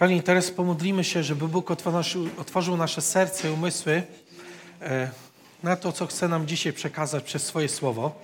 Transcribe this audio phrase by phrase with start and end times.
[0.00, 1.70] Kochani, teraz pomodlimy się, żeby Bóg
[2.38, 4.02] otworzył nasze serce i umysły
[4.80, 5.10] e,
[5.62, 8.20] na to, co chce nam dzisiaj przekazać przez swoje słowo.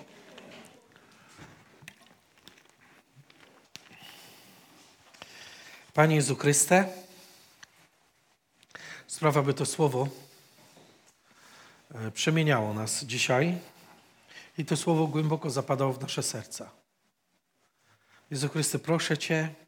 [5.94, 6.88] Panie Jezu Chryste,
[9.06, 10.08] sprawa, by to słowo
[11.94, 13.58] e, przemieniało nas dzisiaj
[14.58, 16.70] i to słowo głęboko zapadało w nasze serca.
[18.30, 19.65] Jezu Chryste, proszę Cię,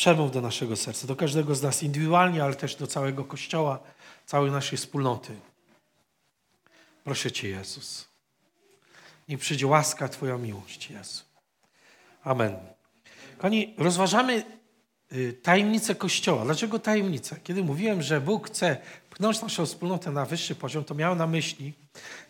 [0.00, 3.78] przemów do naszego serca, do każdego z nas indywidualnie, ale też do całego Kościoła,
[4.26, 5.32] całej naszej wspólnoty.
[7.04, 8.08] Proszę Cię, Jezus.
[9.28, 11.22] Niech przyjdzie łaska Twoja miłość, Jezu.
[12.24, 12.56] Amen.
[13.36, 14.42] Kochani, rozważamy
[15.12, 16.44] y, tajemnicę Kościoła.
[16.44, 17.36] Dlaczego tajemnica?
[17.44, 18.76] Kiedy mówiłem, że Bóg chce
[19.10, 21.72] pchnąć naszą wspólnotę na wyższy poziom, to miałem na myśli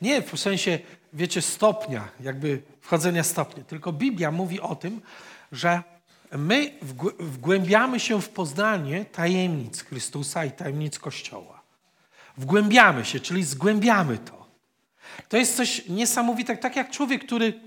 [0.03, 0.79] nie w sensie,
[1.13, 5.01] wiecie, stopnia, jakby wchodzenia stopnia, tylko Biblia mówi o tym,
[5.53, 5.83] że
[6.39, 6.73] my
[7.21, 11.61] wgłębiamy się w poznanie tajemnic Chrystusa i tajemnic Kościoła.
[12.37, 14.47] Wgłębiamy się, czyli zgłębiamy to.
[15.29, 17.61] To jest coś niesamowitego, tak jak człowiek, który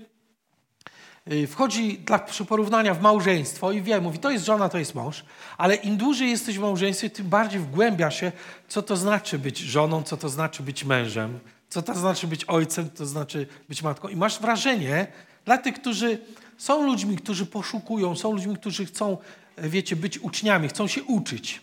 [1.32, 5.24] y, wchodzi dla porównania w małżeństwo i wie, mówi, to jest żona, to jest mąż,
[5.58, 8.32] ale im dłużej jesteś w małżeństwie, tym bardziej wgłębia się,
[8.68, 12.90] co to znaczy być żoną, co to znaczy być mężem, co to znaczy być ojcem,
[12.90, 14.08] co to znaczy być matką.
[14.08, 15.06] I masz wrażenie,
[15.44, 16.18] dla tych, którzy
[16.58, 19.18] są ludźmi, którzy poszukują, są ludźmi, którzy chcą,
[19.56, 21.60] e, wiecie, być uczniami, chcą się uczyć.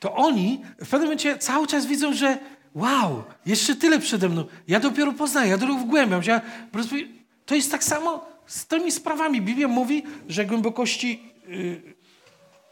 [0.00, 2.38] To oni w pewnym momencie cały czas widzą, że
[2.74, 4.44] wow, jeszcze tyle przede mną.
[4.68, 6.40] Ja dopiero poznaję, ja dopiero wgłębiam się.
[7.46, 9.42] To jest tak samo z tymi sprawami.
[9.42, 11.94] Biblia mówi, że głębokości y,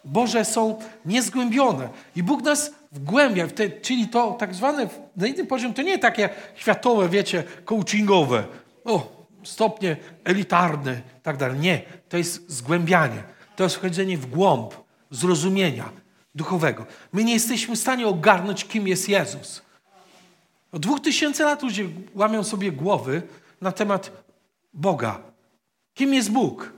[0.04, 1.88] Boże są niezgłębione.
[2.16, 3.46] I Bóg nas wgłębia,
[3.82, 8.44] czyli to tak zwane, na innym poziomie, to nie takie światowe, wiecie, coachingowe.
[8.84, 9.11] O,
[9.44, 11.58] stopnie elitarne i tak dalej.
[11.58, 13.22] Nie, to jest zgłębianie.
[13.56, 14.74] To jest wchodzenie w głąb
[15.10, 15.90] zrozumienia
[16.34, 16.86] duchowego.
[17.12, 19.62] My nie jesteśmy w stanie ogarnąć, kim jest Jezus.
[20.72, 23.22] Od dwóch tysięcy lat ludzie łamią sobie głowy
[23.60, 24.10] na temat
[24.74, 25.20] Boga.
[25.94, 26.72] Kim jest Bóg?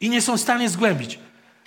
[0.00, 1.18] I nie są w stanie zgłębić.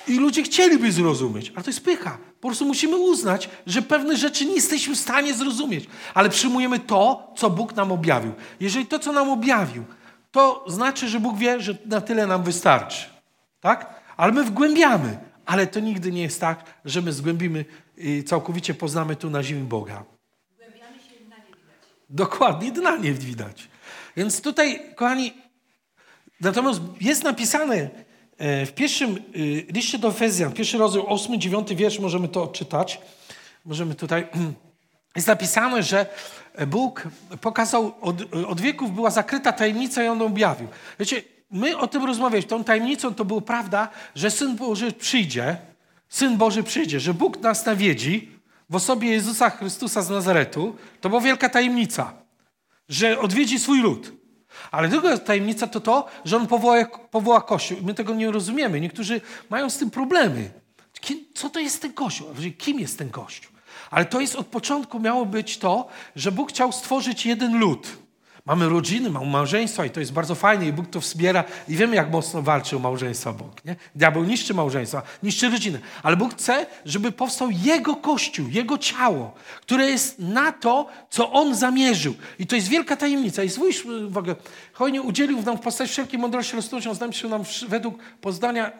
[0.08, 2.18] I ludzie chcieliby zrozumieć, ale to jest pycha.
[2.44, 7.34] Po prostu musimy uznać, że pewne rzeczy nie jesteśmy w stanie zrozumieć, ale przyjmujemy to,
[7.38, 8.34] co Bóg nam objawił.
[8.59, 9.84] Jeżeli to, co nam objawił,
[10.31, 13.06] to znaczy, że Bóg wie, że na tyle nam wystarczy.
[13.62, 14.02] Tak?
[14.18, 15.18] Ale my wgłębiamy.
[15.46, 17.66] Ale to nigdy nie jest tak, że my zgłębimy
[17.98, 20.04] i całkowicie poznamy tu na ziemi Boga.
[20.54, 21.90] Wgłębiamy się, dna nie widać.
[22.10, 23.68] Dokładnie, dna nie widać.
[24.18, 25.34] Więc tutaj, kochani,
[26.42, 27.90] natomiast jest napisane
[28.44, 33.02] w pierwszym y, liście do Efezjan, pierwszy rozdział, ósmy, dziewiąty wiersz, możemy to odczytać.
[33.66, 34.28] Możemy tutaj...
[35.16, 36.06] Jest napisane, że
[36.68, 37.08] Bóg
[37.42, 40.68] pokazał, od, od wieków była zakryta tajemnica i on objawił.
[41.00, 41.22] Wiecie,
[41.52, 42.50] my o tym rozmawialiśmy.
[42.50, 45.58] Tą tajemnicą to była prawda, że Syn Boży przyjdzie,
[46.10, 48.31] Syn Boży przyjdzie, że Bóg nas nawiedzi
[48.70, 50.75] w osobie Jezusa Chrystusa z Nazaretu.
[51.02, 52.14] To była wielka tajemnica,
[52.90, 54.23] że odwiedzi swój lud.
[54.74, 57.78] Ale druga tajemnica to to, że on powoła, powoła Kościół.
[57.82, 58.82] My tego nie rozumiemy.
[58.82, 60.52] Niektórzy mają z tym problemy.
[61.34, 62.28] co to jest ten Kościół?
[62.58, 63.52] Kim jest ten Kościół?
[63.92, 67.88] Ale to jest od początku miało być to, że Bóg chciał stworzyć jeden lud.
[68.46, 71.96] Mamy rodziny, mamy małżeństwa i to jest bardzo fajne i Bóg to wspiera i wiemy,
[71.96, 73.66] jak mocno walczy o małżeństwa Bóg.
[73.66, 73.76] Nie?
[73.96, 79.86] Diabeł niszczy małżeństwa, niszczy rodzinę, ale Bóg chce, żeby powstał Jego Kościół, Jego ciało, które
[79.86, 82.14] jest na to, co On zamierzył.
[82.40, 83.44] I to jest wielka tajemnica.
[83.44, 84.36] I zwróć uwagę,
[84.74, 88.72] hojnie udzielił nam w postaci wszelkiej mądrości roztłumaczą, znam się nam według poznania,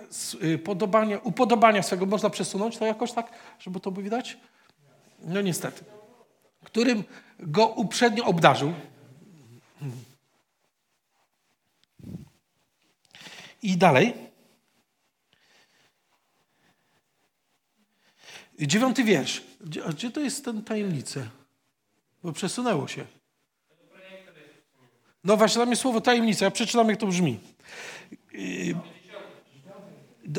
[0.44, 2.06] y, podobania, upodobania swego.
[2.06, 4.38] Można przesunąć to jakoś tak, żeby to było widać?
[5.24, 5.84] No niestety.
[6.64, 7.04] Którym
[7.40, 8.74] go uprzednio obdarzył,
[13.64, 14.14] i dalej.
[18.60, 19.42] Dziewiąty wiersz.
[19.62, 21.20] Gdzie, gdzie to jest ten tajemnica?
[22.24, 23.06] Bo przesunęło się.
[25.24, 26.46] No właśnie, tam jest słowo tajemnica.
[26.46, 27.40] Ja przeczytam, jak to brzmi.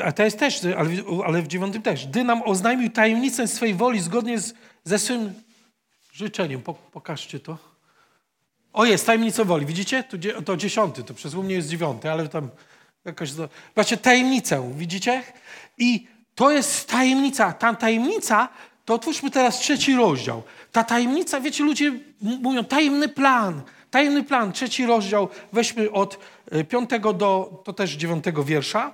[0.03, 0.89] A to jest też, ale,
[1.25, 2.07] ale w dziewiątym też.
[2.07, 4.53] Gdy nam oznajmił tajemnicę swej woli zgodnie z,
[4.83, 5.33] ze swym
[6.13, 6.61] życzeniem.
[6.91, 7.74] Pokażcie to.
[8.75, 9.65] O jest, tajemnica woli.
[9.65, 10.03] Widzicie?
[10.03, 12.49] To, to dziesiąty, to przez mnie jest dziewiąty, ale tam
[13.05, 13.29] jakoś...
[13.29, 15.23] Zobaczcie, tajemnicę, widzicie?
[15.77, 17.53] I to jest tajemnica.
[17.53, 18.49] Ta tajemnica,
[18.85, 20.43] to otwórzmy teraz trzeci rozdział.
[20.71, 21.91] Ta tajemnica, wiecie, ludzie
[22.21, 23.61] mówią tajemny plan,
[23.91, 25.29] tajemny plan, trzeci rozdział.
[25.53, 26.19] Weźmy od
[26.51, 28.93] e, piątego do, to też dziewiątego wiersza,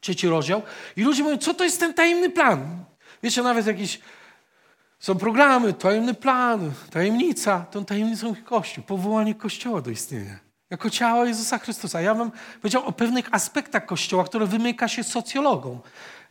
[0.00, 0.62] trzeci rozdział.
[0.96, 2.84] I ludzie mówią, co to jest ten tajemny plan?
[3.22, 4.00] Wiecie, nawet jakiś
[5.02, 7.66] są programy, tajemny plan, tajemnica.
[7.70, 10.38] Tą tajemnicą Kościół, powołanie Kościoła do istnienia.
[10.70, 12.00] Jako ciało Jezusa Chrystusa.
[12.00, 15.80] Ja bym powiedział o pewnych aspektach Kościoła, które wymyka się socjologom.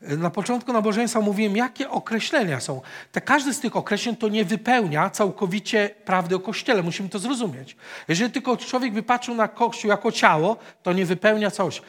[0.02, 2.82] Na początku nabożeństwa mówiłem, jakie określenia są.
[3.12, 6.84] Te, każdy z tych określeń to nie wypełnia całkowicie prawdy o Kościele.
[6.84, 7.76] Musimy to zrozumieć.
[8.08, 11.82] Jeżeli tylko człowiek by patrzył na Kościół jako ciało, to nie wypełnia całości.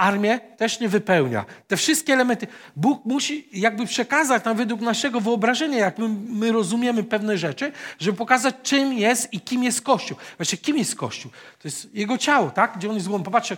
[0.00, 1.44] Armię też nie wypełnia.
[1.68, 2.46] Te wszystkie elementy.
[2.76, 8.18] Bóg musi jakby przekazać nam według naszego wyobrażenia, jak my, my rozumiemy pewne rzeczy, żeby
[8.18, 10.16] pokazać, czym jest i kim jest Kościół.
[10.36, 11.30] Właśnie, kim jest Kościół?
[11.58, 12.76] To jest Jego ciało, tak?
[12.76, 13.24] Gdzie On jest głową.
[13.24, 13.56] Popatrzcie,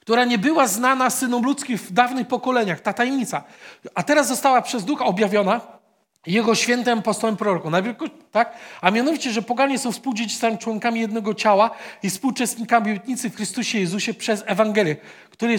[0.00, 3.44] która nie była znana synom ludzkim w dawnych pokoleniach, ta tajemnica.
[3.94, 5.78] A teraz została przez Ducha objawiona
[6.26, 7.72] jego świętym apostołem prorokom.
[8.30, 8.54] Tak?
[8.80, 11.70] A mianowicie, że poganie są współdziedzicami, członkami jednego ciała
[12.02, 14.96] i współuczestnikami obietnicy w Chrystusie Jezusie przez Ewangelię,
[15.38, 15.58] której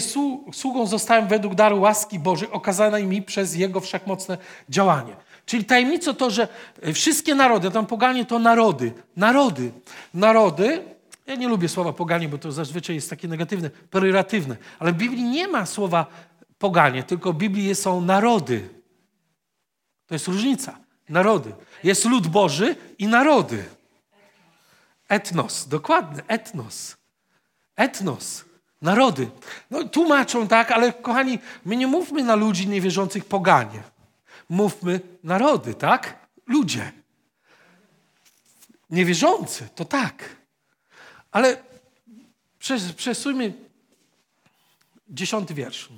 [0.52, 4.38] sługą zostałem według daru łaski Bożej okazanej mi przez Jego wszechmocne
[4.68, 5.16] działanie.
[5.46, 6.48] Czyli tajemnicą to, że
[6.94, 9.72] wszystkie narody, tam poganie to narody, narody,
[10.14, 10.82] narody
[11.26, 14.56] ja nie lubię słowa poganie, bo to zazwyczaj jest takie negatywne, pejoratywne.
[14.78, 16.06] Ale w Biblii nie ma słowa
[16.58, 18.68] poganie, tylko w Biblii są narody.
[20.06, 20.78] To jest różnica.
[21.08, 21.52] Narody.
[21.84, 23.64] Jest lud Boży i narody.
[25.08, 26.96] Etnos, dokładnie, etnos.
[27.76, 28.44] Etnos,
[28.82, 29.30] narody.
[29.70, 33.82] No tłumaczą tak, ale kochani, my nie mówmy na ludzi niewierzących poganie.
[34.48, 36.26] Mówmy narody, tak?
[36.46, 36.92] Ludzie.
[38.90, 40.36] Niewierzący, to tak.
[41.30, 41.62] Ale
[42.96, 43.52] przesuńmy
[45.08, 45.88] dziesiąty wiersz.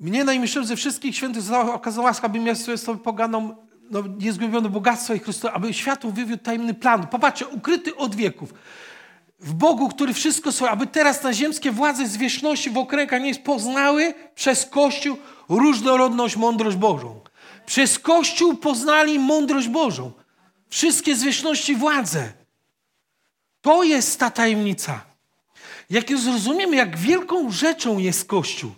[0.00, 5.18] Mnie najmilszym ze wszystkich świętych okazała łaska, abym ja sobie poganą no, niezgubione bogactwo i
[5.18, 7.06] Chrystusa, aby światu wywiódł tajemny plan.
[7.06, 8.54] Popatrzcie, ukryty od wieków.
[9.40, 14.14] W Bogu, który wszystko swoje, aby teraz na ziemskie władze zwierzchności w okręgach nie poznały
[14.34, 15.16] przez Kościół
[15.48, 17.20] różnorodność, mądrość Bożą.
[17.66, 20.12] Przez Kościół poznali mądrość Bożą
[20.74, 22.32] wszystkie zwierzchności władze.
[23.60, 25.00] To jest ta tajemnica.
[25.90, 28.70] Jak zrozumiemy, jak wielką rzeczą jest Kościół,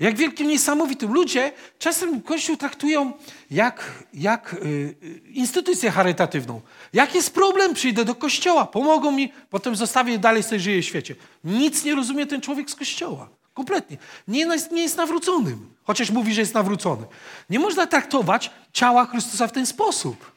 [0.00, 1.12] jak wielkim niesamowitym.
[1.12, 3.12] Ludzie czasem Kościół traktują
[3.50, 4.94] jak, jak y,
[5.30, 6.60] instytucję charytatywną.
[6.92, 11.14] Jak jest problem, przyjdę do Kościoła, pomogą mi, potem zostawię dalej sobie żyję w świecie.
[11.44, 13.28] Nic nie rozumie ten człowiek z Kościoła.
[13.54, 13.96] Kompletnie.
[14.28, 17.06] Nie, nie jest nawróconym, chociaż mówi, że jest nawrócony.
[17.50, 20.32] Nie można traktować ciała Chrystusa w ten sposób.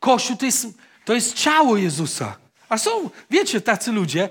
[0.00, 0.66] Kościół to jest,
[1.04, 2.36] to jest ciało Jezusa.
[2.68, 4.28] A są, wiecie, tacy ludzie.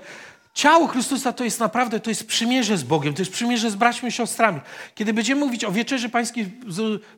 [0.54, 4.08] Ciało Chrystusa to jest naprawdę, to jest przymierze z Bogiem, to jest przymierze z braćmi
[4.08, 4.60] i siostrami.
[4.94, 6.46] Kiedy będziemy mówić o wieczerzy pańskiej,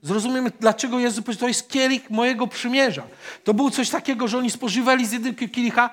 [0.02, 3.02] zrozumiemy, dlaczego Jezus powiedział, to jest kielich mojego przymierza.
[3.44, 5.90] To było coś takiego, że oni spożywali z jednego kielicha.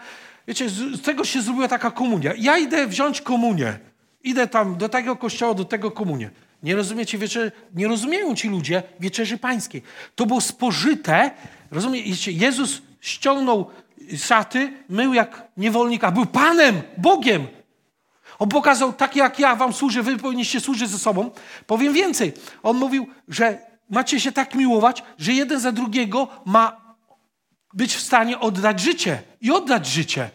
[0.48, 2.34] Wiecie, z tego się zrobiła taka komunia.
[2.38, 3.80] Ja idę wziąć komunię.
[4.24, 6.30] Idę tam do tego kościoła, do tego komunię.
[6.64, 9.84] Nie rozumiecie wieczerzy, nie rozumieją ci ludzie wieczerzy pańskiej.
[10.16, 11.32] To było spożyte
[11.72, 12.32] Rozumiecie?
[12.32, 13.70] Jezus ściągnął
[14.18, 17.48] szaty, mył jak niewolnik, a był Panem, Bogiem.
[18.40, 21.32] On pokazał, tak jak ja wam służę, wy powinniście służyć ze sobą.
[21.68, 22.34] Powiem więcej.
[22.64, 23.58] On mówił, że
[23.90, 26.96] macie się tak miłować, że jeden za drugiego ma
[27.74, 29.22] być w stanie oddać życie.
[29.42, 30.30] I oddać życie.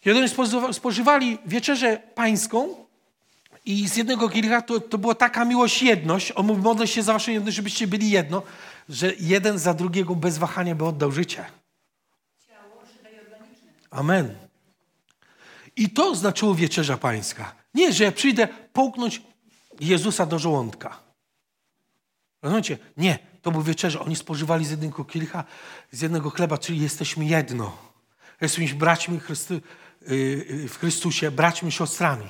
[0.00, 0.28] Kiedy oni
[0.72, 2.74] spożywali wieczerzę pańską
[3.64, 6.32] i z jednego kielicha to, to była taka miłość, jedność.
[6.34, 8.42] On mówił, modlę się za waszą jedność, żebyście byli jedno
[8.90, 11.44] że jeden za drugiego bez wahania by oddał życie.
[13.90, 14.34] Amen.
[15.76, 17.54] I to znaczyło wieczerza pańska.
[17.74, 19.22] Nie, że ja przyjdę połknąć
[19.80, 20.98] Jezusa do żołądka.
[22.42, 22.78] Rozumiecie?
[22.96, 24.00] Nie, to był wieczerza.
[24.00, 25.44] Oni spożywali z jednego kielicha,
[25.90, 27.76] z jednego chleba, czyli jesteśmy jedno.
[28.40, 29.60] Jesteśmy braćmi Chrysty,
[30.10, 32.26] y, w Chrystusie, braćmi, siostrami.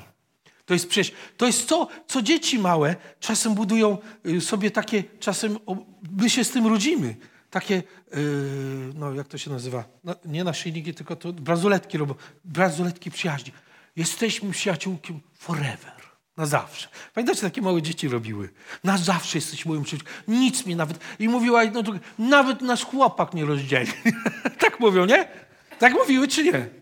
[0.65, 5.59] To jest przecież, to jest to, co dzieci małe czasem budują y, sobie takie, czasem
[6.11, 7.15] my się z tym rodzimy.
[7.51, 9.83] Takie, yy, no jak to się nazywa?
[10.03, 12.15] No, nie naszyjniki, tylko to brazuletki robią.
[12.45, 13.51] Brazuletki przyjaźni.
[13.95, 16.01] Jesteśmy przyjaciółkiem forever.
[16.37, 16.87] Na zawsze.
[17.13, 18.49] Pamiętacie, takie małe dzieci robiły?
[18.83, 20.15] Na zawsze jesteś moim przyjaciółkiem.
[20.27, 20.99] Nic mi nawet.
[21.19, 23.91] I mówiła jedno drugie, nawet nasz chłopak nie rozdzieli.
[24.59, 25.27] tak mówią, nie?
[25.79, 26.80] Tak mówiły czy nie?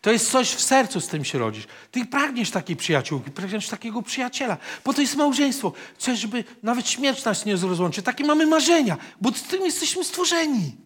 [0.00, 1.66] To jest coś w sercu, z tym się rodzisz.
[1.90, 5.72] Ty pragniesz takiej przyjaciółki, pragniesz takiego przyjaciela, bo to jest małżeństwo.
[5.98, 8.02] Chcesz, żeby nawet śmierć nas nie rozłączy.
[8.02, 10.76] Takie mamy marzenia, bo z tym jesteśmy stworzeni.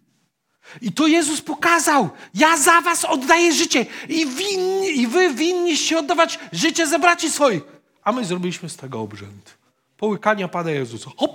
[0.81, 2.09] I to Jezus pokazał.
[2.33, 7.63] Ja za was oddaję życie i, winni, i wy winniście oddawać życie za braci swoich.
[8.03, 9.57] A my zrobiliśmy z tego obrzęd.
[9.97, 11.11] Połykania Pana Jezusa.
[11.17, 11.31] Hop,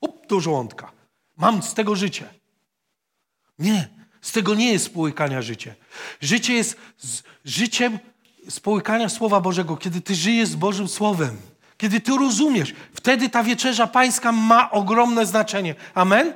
[0.00, 0.92] hop do żołądka.
[1.36, 2.28] Mam z tego życie.
[3.58, 3.88] Nie,
[4.26, 5.74] z tego nie jest połykania życie.
[6.20, 7.98] Życie jest z, życiem
[8.48, 11.36] społykania Słowa Bożego, kiedy ty żyjesz z Bożym Słowem.
[11.78, 15.74] Kiedy ty rozumiesz, wtedy ta wieczerza pańska ma ogromne znaczenie.
[15.94, 16.32] Amen?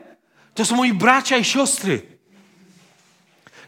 [0.55, 2.03] To są moi bracia i siostry.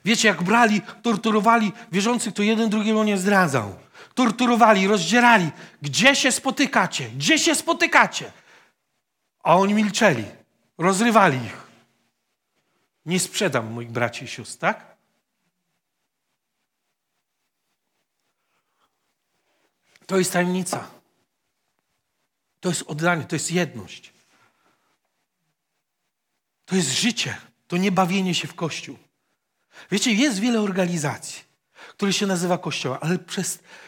[0.05, 3.75] Wiecie, jak brali, torturowali wierzących, to jeden drugiego nie zdradzał.
[4.15, 5.51] Torturowali, rozdzierali.
[5.83, 7.09] Gdzie się spotykacie?
[7.17, 8.33] Gdzie się spotykacie?
[9.43, 10.25] A oni milczeli.
[10.79, 11.72] Rozrywali ich.
[13.07, 14.97] Nie sprzedam moich braci i sióstr, tak?
[20.07, 20.91] To jest tajemnica.
[22.61, 24.13] To jest oddanie, to jest jedność.
[26.65, 27.37] To jest życie,
[27.69, 28.99] to nie bawienie się w kościół.
[29.91, 31.43] Wiecie, jest wiele organizacji,
[31.89, 33.19] które się nazywa kościołem, ale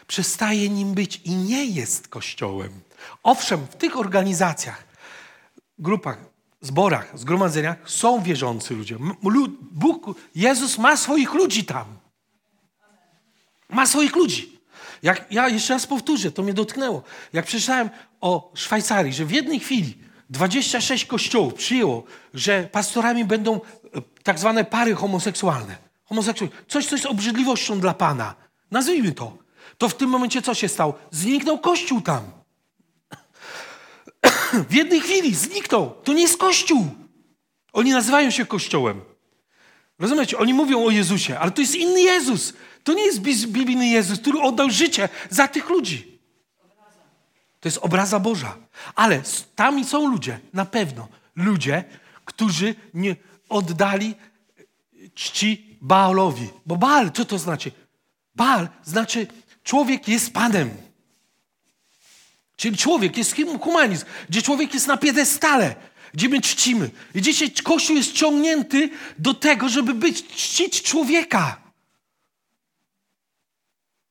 [0.06, 2.80] przestaje nim być i nie jest kościołem.
[3.22, 4.84] Owszem, w tych organizacjach,
[5.78, 6.18] grupach,
[6.66, 8.96] zborach, zgromadzeniach są wierzący ludzie.
[9.72, 11.84] Bóg, Jezus ma swoich ludzi tam.
[13.68, 14.60] Ma swoich ludzi.
[15.02, 17.02] Jak ja jeszcze raz powtórzę, to mnie dotknęło.
[17.32, 17.90] Jak przeczytałem
[18.20, 19.94] o Szwajcarii, że w jednej chwili
[20.30, 22.04] 26 kościołów przyjęło,
[22.34, 23.60] że pastorami będą e,
[24.22, 25.76] tak zwane pary homoseksualne.
[26.04, 26.56] Homoseksualne.
[26.68, 28.34] Coś, coś z obrzydliwością dla Pana.
[28.70, 29.36] Nazwijmy to.
[29.78, 30.94] To w tym momencie co się stało?
[31.10, 32.43] Zniknął kościół tam.
[34.62, 35.94] W jednej chwili zniknął.
[36.04, 36.86] To nie jest kościół.
[37.72, 39.00] Oni nazywają się kościołem.
[39.98, 40.38] Rozumiecie?
[40.38, 42.52] Oni mówią o Jezusie, ale to jest inny Jezus.
[42.84, 46.18] To nie jest biblijny Jezus, który oddał życie za tych ludzi.
[47.60, 48.56] To jest obraza Boża.
[48.94, 49.22] Ale
[49.54, 51.84] tam są ludzie, na pewno ludzie,
[52.24, 53.16] którzy nie
[53.48, 54.14] oddali
[55.14, 56.48] czci Baalowi.
[56.66, 57.72] Bo Baal, co to znaczy?
[58.34, 59.26] Baal znaczy
[59.62, 60.70] człowiek jest Panem.
[62.56, 65.74] Czyli człowiek jest humanizm, gdzie człowiek jest na piedestale,
[66.14, 66.90] gdzie my czcimy.
[67.14, 71.60] I dzisiaj Kościół jest ciągnięty do tego, żeby być, czcić człowieka.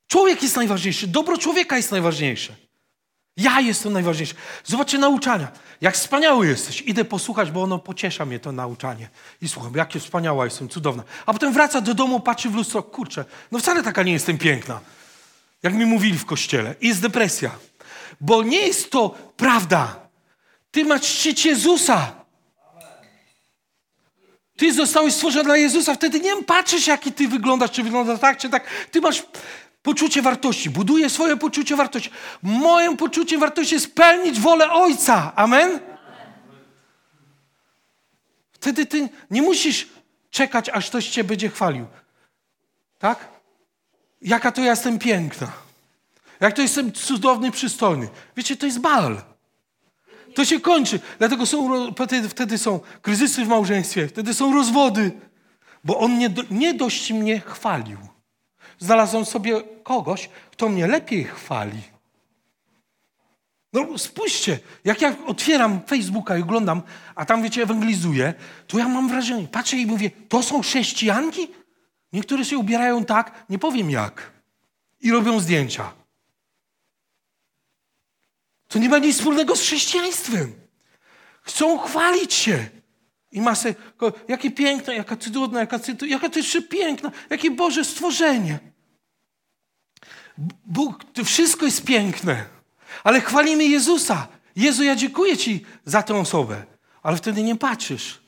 [0.08, 2.56] Człowiek jest najważniejszy, dobro człowieka jest najważniejsze.
[3.38, 4.36] Ja jestem najważniejszy.
[4.66, 5.52] Zobaczcie nauczania.
[5.82, 6.82] Jak wspaniały jesteś.
[6.82, 9.10] Idę posłuchać, bo ono pociesza mnie to nauczanie.
[9.42, 11.04] I słucham, jakie wspaniała jestem, cudowna.
[11.26, 14.80] A potem wraca do domu, patrzy w lustro, kurczę, no wcale taka nie jestem piękna.
[15.64, 16.76] Jak mi mówili w kościele.
[16.82, 17.52] I jest depresja.
[18.22, 20.00] Bo nie jest to prawda.
[20.72, 22.12] Ty masz czcić Jezusa.
[24.58, 28.50] Ty zostałeś stworzony dla Jezusa, wtedy nie patrzysz, jaki ty wyglądasz, czy wygląda tak, czy
[28.50, 28.68] tak.
[28.92, 29.24] Ty masz
[29.84, 30.70] poczucie wartości.
[30.70, 32.10] Buduję swoje poczucie wartości.
[32.44, 35.34] Moje poczucie wartości jest spełnić wolę Ojca.
[35.36, 35.80] Amen?
[38.52, 39.88] Wtedy ty nie musisz
[40.32, 41.86] czekać, aż ktoś cię będzie chwalił.
[43.00, 43.28] Tak?
[44.22, 45.63] Jaka to ja jestem piękna.
[46.40, 48.10] Jak to jestem cudowny, przystojny.
[48.38, 49.22] Wiecie, to jest bal.
[50.36, 51.00] To się kończy.
[51.20, 51.70] Dlatego są,
[52.30, 55.12] wtedy, są kryzysy w małżeństwie, wtedy są rozwody.
[55.84, 57.98] Bo on nie, nie dość mnie chwalił.
[58.80, 61.82] Znalazłem sobie kogoś, kto mnie lepiej chwali.
[63.74, 66.82] No spójrzcie, jak ja otwieram Facebooka i oglądam,
[67.16, 68.34] a tam wiecie, ewangelizuję,
[68.68, 71.48] to ja mam wrażenie, patrzę i mówię, to są chrześcijanki?
[72.14, 74.32] Niektóre się ubierają tak, nie powiem jak.
[75.02, 76.03] I robią zdjęcia.
[78.74, 80.54] To nie ma nic wspólnego z chrześcijaństwem.
[81.42, 82.70] Chcą chwalić się.
[83.32, 83.76] I masę,
[84.28, 88.60] jakie piękne, jaka cudowna, jaka, jaka to jeszcze piękna, jakie Boże stworzenie.
[90.66, 92.46] Bóg, to wszystko jest piękne,
[93.04, 94.28] ale chwalimy Jezusa.
[94.56, 96.66] Jezu, ja dziękuję Ci za tę osobę,
[97.04, 98.22] ale wtedy nie patrzysz.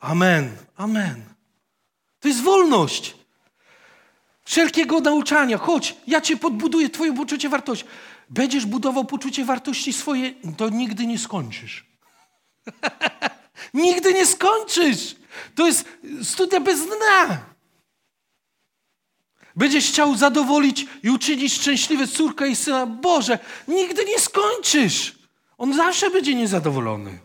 [0.00, 1.24] Amen, amen.
[2.20, 3.17] To jest wolność.
[4.48, 5.58] Wszelkiego nauczania.
[5.58, 7.84] Chodź, ja Cię podbuduję, Twoje poczucie wartości.
[8.30, 11.86] Będziesz budował poczucie wartości swoje, to nigdy nie skończysz.
[13.74, 15.16] nigdy nie skończysz.
[15.54, 15.84] To jest
[16.22, 17.40] studia bez dna.
[19.56, 22.86] Będziesz chciał zadowolić i uczynić szczęśliwe córkę i syna.
[22.86, 23.38] Boże,
[23.68, 25.18] nigdy nie skończysz.
[25.58, 27.18] On zawsze będzie niezadowolony.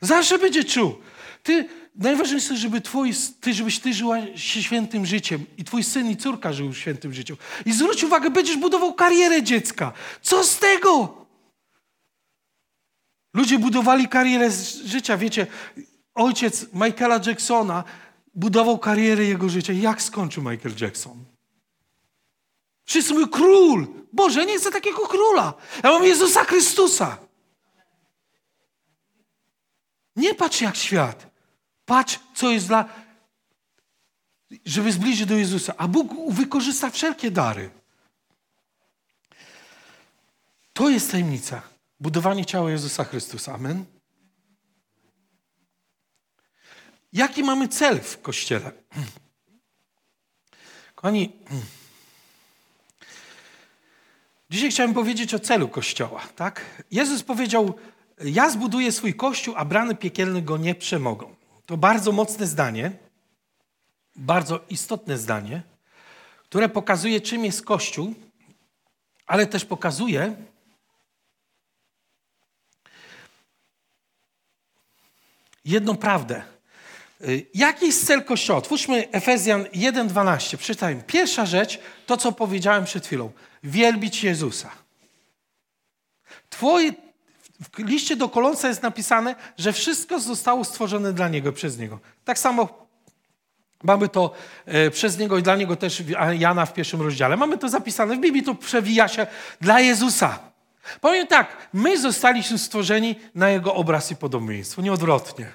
[0.00, 0.94] Zawsze będzie czuł.
[1.42, 6.52] Ty, najważniejsze, żeby twój, ty, żebyś ty żyła świętym życiem i twój syn i córka
[6.52, 7.36] żył świętym życiem.
[7.66, 9.92] I zwróć uwagę, będziesz budował karierę dziecka.
[10.22, 11.24] Co z tego?
[13.34, 14.50] Ludzie budowali karierę
[14.84, 15.16] życia.
[15.16, 15.46] Wiecie,
[16.14, 17.84] ojciec Michaela Jacksona
[18.34, 19.72] budował karierę jego życia.
[19.72, 21.24] Jak skończył Michael Jackson?
[22.84, 23.86] Wszyscy mówią, król.
[24.12, 25.54] Boże, nie chcę takiego króla.
[25.82, 27.18] Ja mam Jezusa Chrystusa.
[30.16, 31.33] Nie patrz jak świat.
[31.86, 32.88] Patrz, co jest dla...
[34.64, 35.74] Żeby zbliżyć do Jezusa.
[35.76, 37.70] A Bóg wykorzysta wszelkie dary.
[40.72, 41.62] To jest tajemnica.
[42.00, 43.54] Budowanie ciała Jezusa Chrystusa.
[43.54, 43.84] Amen.
[47.12, 48.72] Jaki mamy cel w Kościele?
[50.94, 51.32] Kochani,
[54.54, 56.20] Dzisiaj chciałem powiedzieć o celu Kościoła.
[56.36, 56.84] Tak?
[56.90, 57.74] Jezus powiedział,
[58.24, 61.33] ja zbuduję swój Kościół, a brany piekielne go nie przemogą.
[61.66, 62.92] To bardzo mocne zdanie,
[64.16, 65.62] bardzo istotne zdanie,
[66.42, 68.14] które pokazuje, czym jest Kościół,
[69.26, 70.36] ale też pokazuje,
[75.64, 76.42] jedną prawdę.
[77.54, 78.58] Jaki jest cel Kościoła?
[78.58, 80.56] Otwórzmy Efezjan 1,12.
[80.56, 81.02] Przeczytajmy.
[81.02, 83.32] Pierwsza rzecz, to co powiedziałem przed chwilą.
[83.62, 84.70] Wielbić Jezusa.
[86.50, 86.92] Twoje,
[87.72, 91.98] w liście do Kolonsa jest napisane, że wszystko zostało stworzone dla Niego, przez Niego.
[92.24, 92.86] Tak samo
[93.82, 94.32] mamy to
[94.66, 96.02] e, przez Niego i dla Niego też
[96.38, 97.36] Jana w pierwszym rozdziale.
[97.36, 99.26] Mamy to zapisane w Biblii, to przewija się
[99.60, 100.38] dla Jezusa.
[101.00, 105.46] Powiem tak, my zostaliśmy stworzeni na Jego obraz i podobieństwo, nie odwrotnie.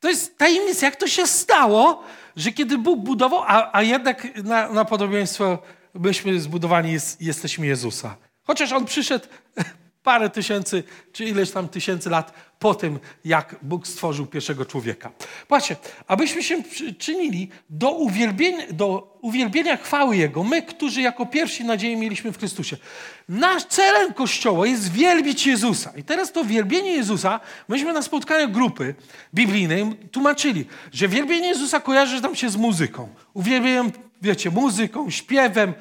[0.00, 2.02] To jest tajemnica, jak to się stało,
[2.36, 5.58] że kiedy Bóg budował, a, a jednak na, na podobieństwo
[5.94, 8.16] myśmy zbudowani jest, jesteśmy Jezusa.
[8.42, 9.26] Chociaż On przyszedł
[10.02, 15.10] parę tysięcy, czy ileś tam tysięcy lat po tym, jak Bóg stworzył pierwszego człowieka.
[15.48, 15.76] Patrzcie,
[16.06, 22.32] abyśmy się przyczynili do uwielbienia, do uwielbienia chwały Jego, my, którzy jako pierwsi nadzieję mieliśmy
[22.32, 22.76] w Chrystusie.
[23.28, 25.92] Nasz celem Kościoła jest wielbić Jezusa.
[25.96, 28.94] I teraz to wielbienie Jezusa, myśmy na spotkaniach grupy
[29.34, 33.08] biblijnej tłumaczyli, że wielbienie Jezusa kojarzy nam się z muzyką.
[33.34, 33.92] Uwielbieniem,
[34.22, 35.74] wiecie, muzyką, śpiewem,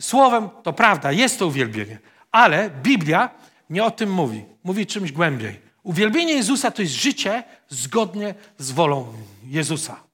[0.00, 0.48] słowem.
[0.62, 1.98] To prawda, jest to uwielbienie.
[2.32, 3.30] Ale Biblia
[3.70, 4.44] nie o tym mówi.
[4.64, 5.60] Mówi czymś głębiej.
[5.82, 9.12] Uwielbienie Jezusa to jest życie zgodnie z wolą
[9.44, 10.06] Jezusa.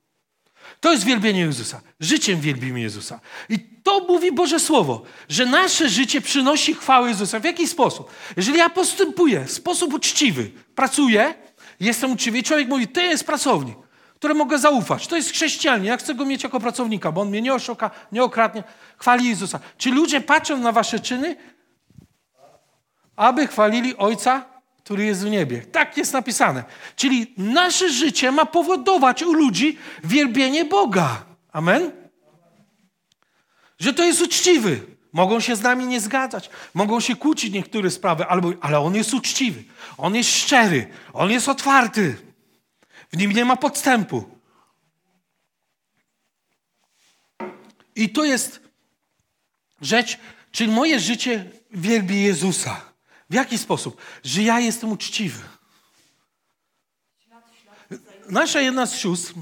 [0.80, 1.80] To jest wielbienie Jezusa.
[2.00, 3.20] Życiem wielbimy Jezusa.
[3.48, 7.40] I to mówi Boże Słowo, że nasze życie przynosi chwałę Jezusa.
[7.40, 8.10] W jaki sposób?
[8.36, 11.34] Jeżeli ja postępuję w sposób uczciwy, pracuję,
[11.80, 13.76] jestem uczciwy człowiek mówi, to jest pracownik,
[14.14, 15.06] któremu mogę zaufać.
[15.06, 18.22] To jest chrześcijanin, ja chcę go mieć jako pracownika, bo on mnie nie oszuka, nie
[18.22, 18.62] okradnie.
[18.96, 19.60] Chwali Jezusa.
[19.78, 21.36] Czy ludzie patrzą na wasze czyny
[23.16, 24.44] aby chwalili Ojca,
[24.84, 25.60] który jest w niebie.
[25.60, 26.64] Tak jest napisane.
[26.96, 31.24] Czyli nasze życie ma powodować u ludzi wielbienie Boga.
[31.52, 31.92] Amen?
[33.78, 34.80] Że to jest uczciwy.
[35.12, 38.26] Mogą się z nami nie zgadzać, mogą się kłócić niektóre sprawy,
[38.60, 39.64] ale on jest uczciwy,
[39.98, 42.16] on jest szczery, on jest otwarty.
[43.12, 44.24] W nim nie ma podstępu.
[47.96, 48.60] I to jest
[49.80, 50.18] rzecz,
[50.52, 52.91] czyli moje życie wielbi Jezusa.
[53.32, 54.00] W jaki sposób?
[54.24, 55.40] Że ja jestem uczciwy.
[58.28, 59.34] Nasza jedna z sióstr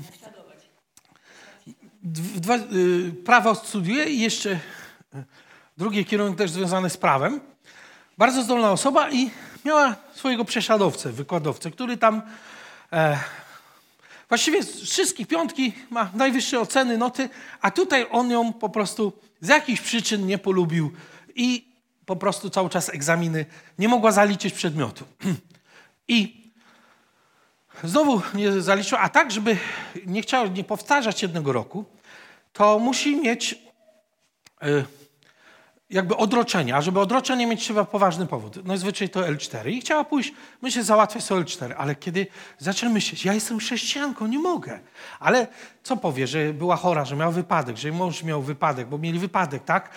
[2.02, 4.58] dwa, y, prawo studiuje i jeszcze y,
[5.76, 7.40] drugi kierunek też związany z prawem.
[8.18, 9.30] Bardzo zdolna osoba i
[9.64, 12.22] miała swojego prześladowcę, wykładowcę, który tam
[12.92, 13.18] e,
[14.28, 17.28] właściwie z wszystkich piątki ma najwyższe oceny, noty,
[17.60, 20.92] a tutaj on ją po prostu z jakichś przyczyn nie polubił
[21.34, 21.69] i
[22.10, 23.46] po prostu cały czas egzaminy,
[23.78, 25.04] nie mogła zaliczyć przedmiotu.
[26.08, 26.50] I
[27.84, 29.56] znowu nie zaliczyła, a tak, żeby
[30.06, 31.84] nie chciała nie powtarzać jednego roku,
[32.52, 33.52] to musi mieć
[34.62, 34.84] y,
[35.90, 38.58] jakby odroczenie, a żeby odroczenie mieć trzeba poważny powód.
[38.64, 39.70] No zwyczaj to L4.
[39.70, 42.26] I chciała pójść, myślę, załatwiać sobie L4, ale kiedy
[42.58, 44.80] zaczęła myśleć, ja jestem chrześcijanką, nie mogę.
[45.20, 45.46] Ale
[45.82, 49.64] co powie, że była chora, że miał wypadek, że mąż miał wypadek, bo mieli wypadek,
[49.64, 49.90] tak?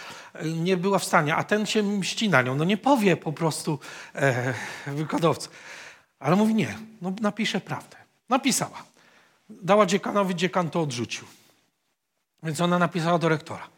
[0.43, 2.55] Nie była w stanie, a ten się mści na nią.
[2.55, 3.79] No nie powie po prostu
[4.15, 4.53] e,
[4.87, 5.49] wykładowca.
[6.19, 7.97] Ale mówi nie, no napisze prawdę.
[8.29, 8.83] Napisała.
[9.49, 11.27] Dała dziekanowi, dziekan to odrzucił.
[12.43, 13.72] Więc ona napisała do rektora.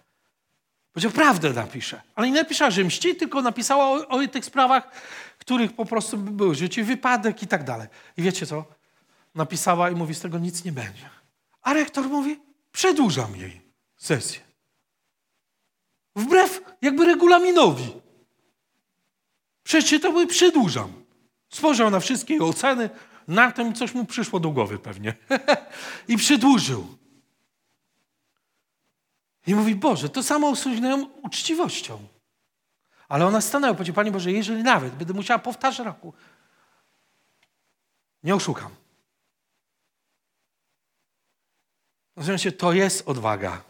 [0.96, 2.02] Powiedział, prawdę napisze.
[2.16, 4.92] Ale nie napisała, że mści, tylko napisała o, o tych sprawach,
[5.38, 7.88] których po prostu były życie, wypadek i tak dalej.
[8.18, 8.66] I wiecie co?
[9.36, 11.10] Napisała i mówi, z tego nic nie będzie.
[11.62, 12.40] A rektor mówi,
[12.72, 13.62] przedłużam jej
[13.98, 14.40] sesję.
[16.16, 17.94] Wbrew jakby regulaminowi.
[19.64, 20.94] Przeczytał i przedłużam.
[21.50, 22.90] Spojrzał na wszystkie oceny,
[23.28, 25.14] na tym coś mu przyszło do głowy pewnie.
[26.08, 26.95] I przedłużył.
[29.48, 32.08] I mówi, Boże, to samo osądziłem uczciwością.
[33.08, 36.14] Ale ona stanęła powiedziała, Panie Boże, jeżeli nawet będę musiała powtarzać roku,
[38.24, 38.70] nie oszukam.
[42.16, 43.62] Rozumiecie, to jest odwaga.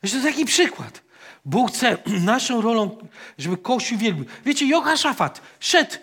[0.00, 1.02] To jest taki przykład.
[1.44, 1.98] Bóg chce
[2.32, 4.24] naszą rolą, żeby Kościół wielbił.
[4.44, 5.96] Wiecie, Jochaszafat szedł.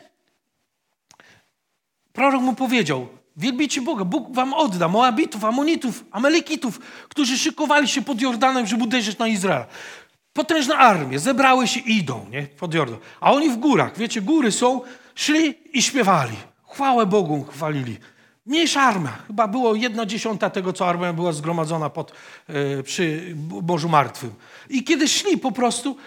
[2.13, 4.05] Prorok mu powiedział, Wielbicie Boga.
[4.05, 9.65] Bóg wam odda Moabitów, Amonitów, Amalekitów, którzy szykowali się pod Jordanem, żeby uderzyć na Izrael.
[10.33, 12.43] Potężne armie, zebrały się i idą nie?
[12.43, 12.97] pod Jordan.
[13.19, 14.81] A oni w górach, wiecie, góry są,
[15.15, 16.35] szli i śpiewali.
[16.67, 17.97] Chwałę Bogu chwalili.
[18.45, 19.17] Mniejsza armia.
[19.27, 22.11] Chyba było jedna dziesiąta tego, co armia była zgromadzona pod,
[22.47, 24.33] e, przy Bożu Martwym.
[24.69, 25.97] I kiedy szli po prostu,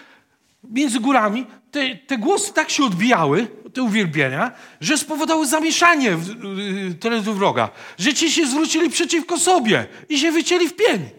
[0.63, 7.23] między górami, te, te głosy tak się odbijały, te uwielbienia, że spowodowały zamieszanie w, w,
[7.23, 7.69] w wroga.
[7.97, 11.09] Że ci się zwrócili przeciwko sobie i się wycięli w pień.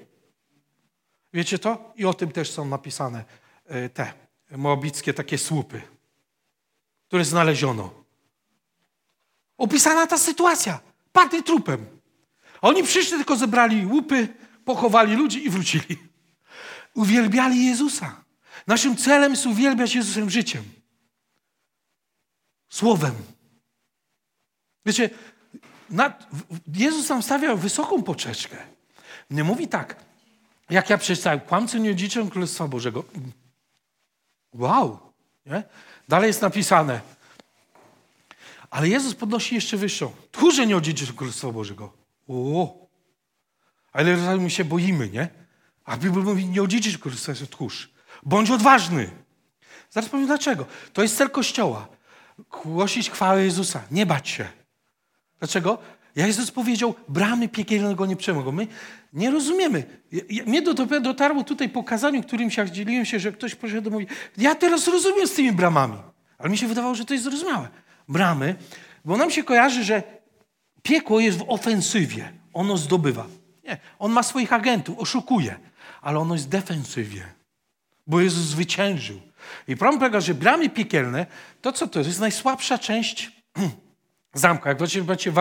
[1.33, 1.93] Wiecie to?
[1.97, 3.25] I o tym też są napisane
[3.67, 4.13] e, te
[4.51, 5.83] moabickie takie słupy,
[7.09, 8.05] które znaleziono.
[9.59, 10.81] Opisana ta sytuacja.
[11.13, 11.87] Padli trupem.
[12.61, 14.29] Oni przyszli, tylko zebrali łupy,
[14.65, 15.99] pochowali ludzi i wrócili.
[16.95, 18.25] Uwielbiali Jezusa.
[18.69, 20.65] Naszym celem jest uwielbiać Jezusem życiem.
[22.69, 23.15] Słowem.
[24.87, 25.11] Wiecie,
[25.91, 26.27] nad,
[26.75, 28.57] Jezus nam stawia wysoką poczeczkę.
[29.31, 29.97] Nie mówi tak,
[30.71, 33.05] jak ja przeczytałem, kłamcy nie odziedziczą Królestwa Bożego.
[34.53, 34.99] Wow.
[35.47, 35.63] Nie?
[36.09, 37.01] Dalej jest napisane.
[38.71, 40.13] Ale Jezus podnosi jeszcze wyższą.
[40.33, 41.93] Tchórze nie odziedziczą Królestwa Bożego.
[42.29, 42.89] O.
[43.93, 45.29] Ale my się boimy, nie?
[45.85, 47.98] A Biblia mówi, nie odziedziczysz Królestwa, jest tchórz.
[48.23, 49.11] Bądź odważny.
[49.91, 50.67] Zaraz powiem dlaczego.
[50.93, 51.89] To jest cel Kościoła.
[52.65, 53.83] Głosić chwałę Jezusa.
[53.91, 54.49] Nie bać się.
[55.39, 55.79] Dlaczego?
[56.17, 58.53] Jezus powiedział, bramy piekielnego nie przemogą.
[58.53, 58.67] My
[59.13, 59.85] nie rozumiemy.
[60.47, 60.63] Mnie
[61.03, 64.89] dotarło tutaj po kazaniu, którym się dzieliłem się, że ktoś poszedł i mówi, ja teraz
[64.89, 65.99] rozumiem z tymi bramami.
[66.39, 67.69] Ale mi się wydawało, że to jest zrozumiałe.
[68.09, 68.55] Bramy,
[69.05, 70.03] bo nam się kojarzy, że
[70.83, 72.33] piekło jest w ofensywie.
[72.53, 73.27] Ono zdobywa.
[73.65, 75.59] Nie, on ma swoich agentów, oszukuje.
[76.03, 77.23] Ale ono jest w defensywie.
[78.09, 79.21] Bo Jezus zwyciężył.
[79.69, 81.27] I problem polega, że bramy piekielne,
[81.61, 82.09] to co to jest?
[82.09, 83.33] Jest najsłabsza część
[84.35, 85.33] zamka, jak macie, macie.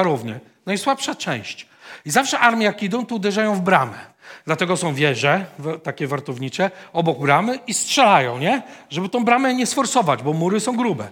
[0.65, 1.67] Najsłabsza część.
[2.06, 3.97] I zawsze armie, jak idą, to uderzają w bramę.
[4.45, 5.45] Dlatego są wieże,
[5.84, 8.62] takie wartownicze, obok bramy i strzelają, nie?
[8.89, 11.10] Żeby tą bramę nie sforsować, bo mury są grube.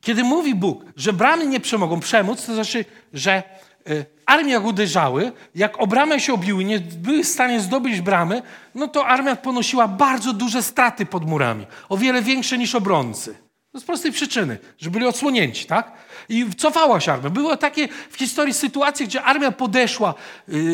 [0.00, 3.42] Kiedy mówi Bóg, że bramy nie przemogą przemóc, to znaczy, że
[3.90, 8.42] y, armie jak uderzały, jak o bramę się obiły, nie były w stanie zdobyć bramy,
[8.74, 11.66] no to armia ponosiła bardzo duże straty pod murami.
[11.88, 13.34] O wiele większe niż obrońcy.
[13.74, 15.92] No z prostej przyczyny, że byli odsłonięci, tak?
[16.28, 17.30] I cofała się armia.
[17.30, 20.14] Były takie w historii sytuacje, gdzie armia podeszła,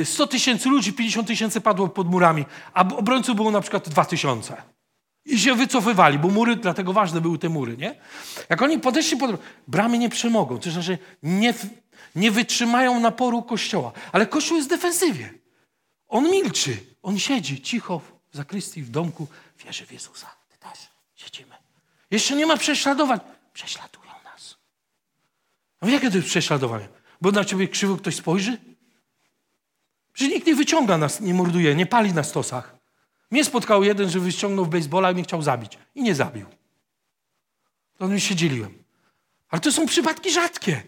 [0.05, 2.45] 100 y, tysięcy ludzi, 50 tysięcy padło pod murami,
[2.75, 4.63] a obrońców było na przykład 2 tysiące.
[5.25, 7.95] I się wycofywali, bo mury, dlatego ważne były te mury, nie?
[8.49, 9.31] Jak oni podeszli pod...
[9.69, 11.55] Bramy nie przemogą, to znaczy nie,
[12.15, 13.93] nie wytrzymają naporu Kościoła.
[14.13, 15.35] Ale Kościół jest w defensywie.
[16.09, 16.77] On milczy.
[17.03, 17.99] On siedzi cicho
[18.31, 19.27] w zakrystii, w domku,
[19.65, 20.27] wierzy w Jezusa.
[20.49, 20.79] Ty też
[21.15, 21.55] siedzimy.
[22.11, 23.21] Jeszcze nie ma prześladowań.
[23.53, 24.57] Prześladują nas.
[25.83, 26.89] No jakie to jest prześladowanie?
[27.21, 28.59] Bo na ciebie krzywo ktoś spojrzy?
[30.15, 32.77] Że nikt nie wyciąga nas, nie morduje, nie pali na stosach.
[33.31, 35.79] Mnie spotkał jeden, że wyciągnął w baseballa i mnie chciał zabić.
[35.95, 36.47] I nie zabił.
[37.99, 38.85] To mi się dzieliłem.
[39.49, 40.83] Ale to są przypadki rzadkie.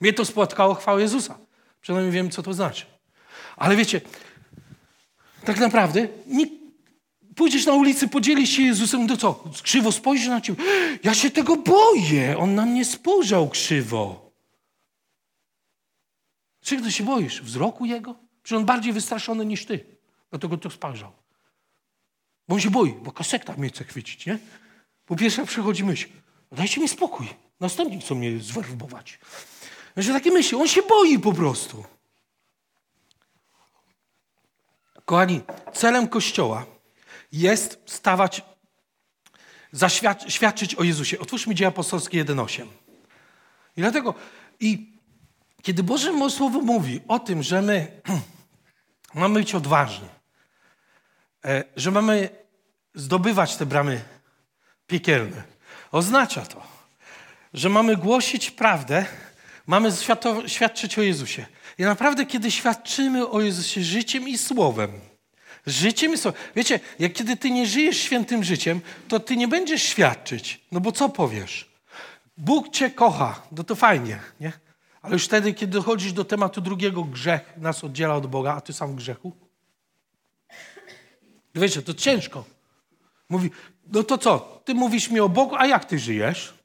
[0.00, 1.38] Mnie to spotkało chwałę Jezusa.
[1.80, 2.86] Przynajmniej wiem, co to znaczy.
[3.56, 4.00] Ale wiecie,
[5.44, 6.52] tak naprawdę nikt,
[7.36, 9.44] pójdziesz na ulicy, podzielisz się Jezusem, to co?
[9.62, 10.64] Krzywo spojrzy na ciebie.
[11.04, 12.38] Ja się tego boję.
[12.38, 14.30] On na mnie spojrzał krzywo.
[16.60, 17.42] Czego się boisz?
[17.42, 18.14] Wzroku Jego?
[18.42, 19.84] Przecież on bardziej wystraszony niż ty.
[20.30, 21.12] Dlatego to spojrzał.
[22.48, 24.38] Bo on się boi, bo kasekta mnie chce chwycić, nie?
[25.06, 26.08] Po pierwsze przychodzi myśl,
[26.52, 27.26] dajcie mi spokój.
[27.60, 29.18] Następni chcą mnie zwerbować.
[29.96, 31.84] Że takie myśli, on się boi po prostu.
[35.04, 35.40] Kochani,
[35.72, 36.66] celem Kościoła
[37.32, 38.42] jest stawać,
[39.72, 41.18] zaświadczyć o Jezusie.
[41.18, 42.66] Otwórzmy Dzieje Apostolskie 1.8.
[43.76, 44.14] I dlatego,
[44.60, 44.92] i
[45.62, 48.00] kiedy Boże Słowo mówi o tym, że my
[49.14, 50.08] mamy być odważni,
[51.44, 52.28] e, że mamy
[52.94, 54.04] zdobywać te bramy
[54.86, 55.42] piekielne,
[55.92, 56.62] oznacza to,
[57.54, 59.06] że mamy głosić prawdę,
[59.70, 59.90] Mamy
[60.46, 61.46] świadczyć o Jezusie.
[61.78, 64.90] I naprawdę, kiedy świadczymy o Jezusie życiem i słowem,
[65.66, 66.40] życiem i słowem.
[66.56, 70.60] Wiecie, jak kiedy ty nie żyjesz świętym życiem, to ty nie będziesz świadczyć.
[70.72, 71.70] No bo co powiesz?
[72.36, 74.52] Bóg cię kocha, no to fajnie, nie?
[75.02, 78.72] Ale już wtedy, kiedy dochodzisz do tematu drugiego, grzech nas oddziela od Boga, a ty
[78.72, 79.32] sam w grzechu.
[81.54, 82.44] Wiecie, to ciężko.
[83.28, 83.50] Mówi,
[83.92, 84.62] no to co?
[84.64, 86.59] Ty mówisz mi o Bogu, a jak ty żyjesz?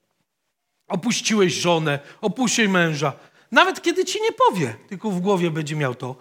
[0.87, 3.13] Opuściłeś żonę, opuściłeś męża.
[3.51, 6.15] Nawet kiedy ci nie powie, tylko w głowie będzie miał to.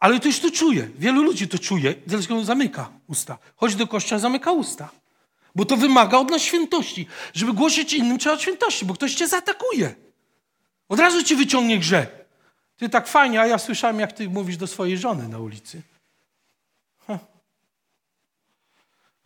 [0.00, 0.88] Ale to już to czuje.
[0.98, 3.38] Wielu ludzi to czuje, dlatego zamyka usta.
[3.56, 4.90] Chodzi do kościoła, zamyka usta.
[5.54, 7.06] Bo to wymaga od nas świętości.
[7.34, 9.94] Żeby głosić innym, trzeba świętości, bo ktoś cię zaatakuje.
[10.88, 12.08] Od razu ci wyciągnie grzech.
[12.76, 15.82] Ty tak fajnie, a ja słyszałem, jak ty mówisz do swojej żony na ulicy.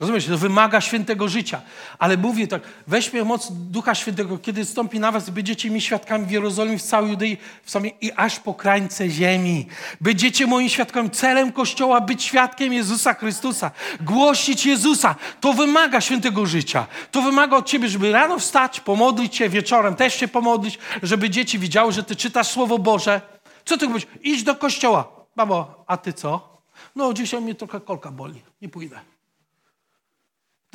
[0.02, 0.28] Rozumiecie?
[0.28, 1.60] To wymaga świętego życia.
[1.98, 6.30] Ale mówię tak, weźmy moc Ducha Świętego, kiedy stąpi na was, będziecie mi świadkami w
[6.30, 9.66] Jerozolimie, w całej Judei, w samie i aż po krańce ziemi.
[10.00, 11.10] Będziecie moimi świadkami.
[11.10, 13.70] Celem Kościoła być świadkiem Jezusa Chrystusa.
[14.00, 15.14] Głosić Jezusa.
[15.40, 16.86] To wymaga świętego życia.
[17.10, 21.58] To wymaga od ciebie, żeby rano wstać, pomodlić się, wieczorem też się pomodlić, żeby dzieci
[21.58, 23.20] widziały, że ty czytasz Słowo Boże.
[23.64, 24.06] Co ty mówisz?
[24.22, 25.08] Idź do kościoła.
[25.36, 26.58] Babo, a ty co?
[26.96, 28.42] No, dzisiaj mnie trochę kolka boli.
[28.62, 29.11] Nie pójdę.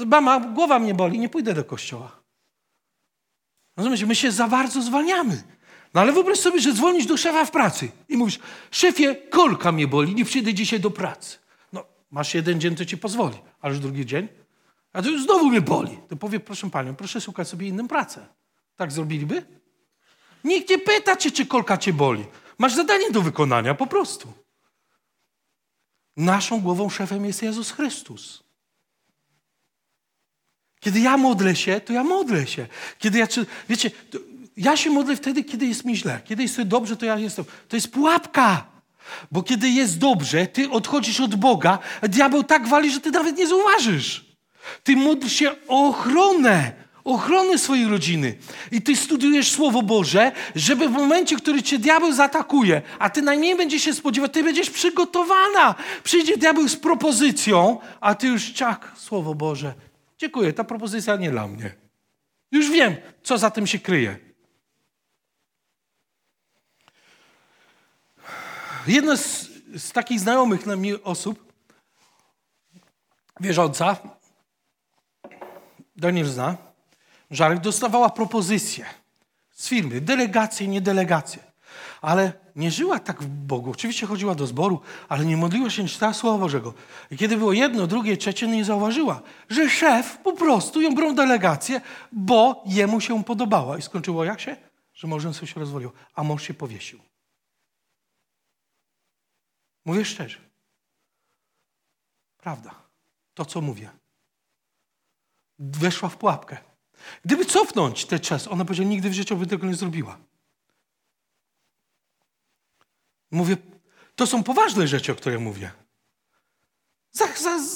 [0.05, 2.19] Mama, głowa mnie boli, nie pójdę do kościoła.
[3.77, 5.43] Rozumiecie, my się za bardzo zwalniamy.
[5.93, 8.39] No ale wyobraź sobie, że dzwonisz do szefa w pracy i mówisz,
[8.71, 11.37] szefie, kolka mnie boli, nie przyjdę dzisiaj do pracy.
[11.73, 14.27] No, masz jeden dzień, to ci pozwoli, ale już drugi dzień,
[14.93, 15.99] a to już znowu mnie boli.
[16.09, 18.27] To powie, proszę panią, proszę szukać sobie inną pracę.
[18.75, 19.45] Tak zrobiliby?
[20.43, 22.25] Nikt nie pyta cię, czy kolka cię boli.
[22.57, 24.33] Masz zadanie do wykonania, po prostu.
[26.17, 28.43] Naszą głową szefem jest Jezus Chrystus.
[30.87, 32.67] Kiedy ja modlę się, to ja modlę się.
[32.99, 33.27] Kiedy ja,
[33.69, 33.91] wiecie,
[34.57, 36.19] ja się modlę wtedy, kiedy jest mi źle.
[36.25, 37.45] Kiedy jest dobrze, to ja jestem.
[37.67, 38.65] To jest pułapka.
[39.31, 43.37] Bo kiedy jest dobrze, ty odchodzisz od Boga, a diabeł tak wali, że ty nawet
[43.37, 44.25] nie zauważysz.
[44.83, 46.71] Ty modlisz się o ochronę,
[47.03, 48.37] ochronę swojej rodziny.
[48.71, 53.21] I ty studiujesz Słowo Boże, żeby w momencie, w którym cię diabeł zaatakuje, a ty
[53.21, 55.75] najmniej będziesz się spodziewać, ty będziesz przygotowana.
[56.03, 59.73] Przyjdzie diabeł z propozycją, a ty już czak, Słowo Boże,
[60.17, 61.75] Dziękuję, ta propozycja nie dla mnie.
[62.51, 64.19] Już wiem, co za tym się kryje.
[68.87, 71.53] Jedna z, z takich znajomych na mnie osób,
[73.39, 73.97] wierząca,
[75.95, 76.57] Daniel zna,
[77.31, 78.85] Żarek dostawała propozycję
[79.51, 81.46] z firmy, delegację, nie delegację.
[82.07, 83.71] Ale nie żyła tak w Bogu.
[83.71, 86.73] Oczywiście chodziła do zboru, ale nie modliła się, nie czytała Słowa Bożego.
[87.11, 91.81] I kiedy było jedno, drugie, trzecie, nie zauważyła, że szef po prostu ją brał delegację,
[92.11, 93.77] bo jemu się podobała.
[93.77, 94.55] I skończyło jak się?
[94.93, 96.99] Że małżeństwo się rozwaliło, a mąż się powiesił.
[99.85, 100.39] Mówię szczerze.
[102.37, 102.75] Prawda.
[103.33, 103.89] To, co mówię.
[105.59, 106.57] Weszła w pułapkę.
[107.25, 110.26] Gdyby cofnąć ten czas, ona powiedziała, nigdy w życiu by tego nie zrobiła.
[113.31, 113.57] Mówię,
[114.15, 115.71] to są poważne rzeczy, o których mówię.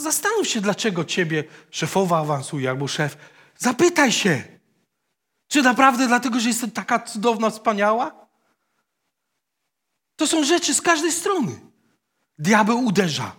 [0.04, 3.18] Zastanów się, dlaczego ciebie szefowa awansuje albo szef.
[3.58, 4.44] Zapytaj się,
[5.48, 8.28] czy naprawdę dlatego, że jestem taka cudowna, wspaniała?
[10.16, 11.60] To są rzeczy z każdej strony.
[12.38, 13.36] Diabeł uderza.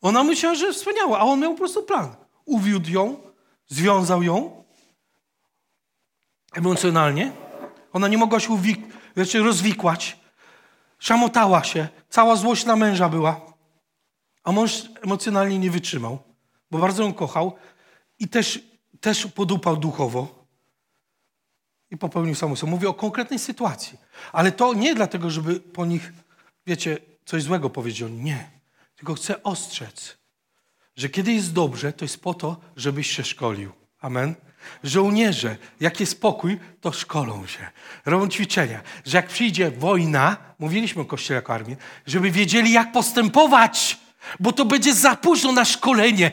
[0.00, 2.16] Ona myślała, że wspaniała, a on miał po prostu plan.
[2.44, 3.20] Uwiódł ją,
[3.68, 4.64] związał ją
[6.52, 7.32] emocjonalnie.
[7.92, 10.16] Ona nie mogła się uwik- wiecie, rozwikłać.
[10.98, 11.88] Szamotała się.
[12.08, 13.40] Cała złość na męża była.
[14.44, 16.18] A mąż emocjonalnie nie wytrzymał,
[16.70, 17.56] bo bardzo ją kochał
[18.18, 18.60] i też,
[19.00, 20.44] też podupał duchowo.
[21.90, 22.66] I popełnił samobójstwo.
[22.66, 23.98] Mówię o konkretnej sytuacji.
[24.32, 26.12] Ale to nie dlatego, żeby po nich,
[26.66, 28.08] wiecie, coś złego powiedzieć.
[28.10, 28.50] Nie.
[28.96, 30.16] Tylko chcę ostrzec,
[30.96, 33.72] że kiedy jest dobrze, to jest po to, żebyś się szkolił.
[34.00, 34.34] Amen.
[34.84, 37.70] Żołnierze, jak jest spokój, to szkolą się,
[38.04, 38.80] robią ćwiczenia.
[39.04, 43.98] Że jak przyjdzie wojna, mówiliśmy o Kościele jako armii, żeby wiedzieli, jak postępować,
[44.40, 46.30] bo to będzie za późno na szkolenie.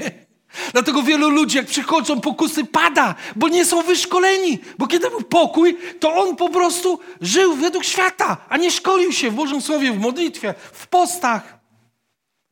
[0.72, 4.60] Dlatego wielu ludzi, jak przychodzą pokusy, pada, bo nie są wyszkoleni.
[4.78, 9.32] Bo kiedy był pokój, to on po prostu żył według świata, a nie szkolił się
[9.32, 11.60] w Bożym Słowie, w modlitwie, w postach.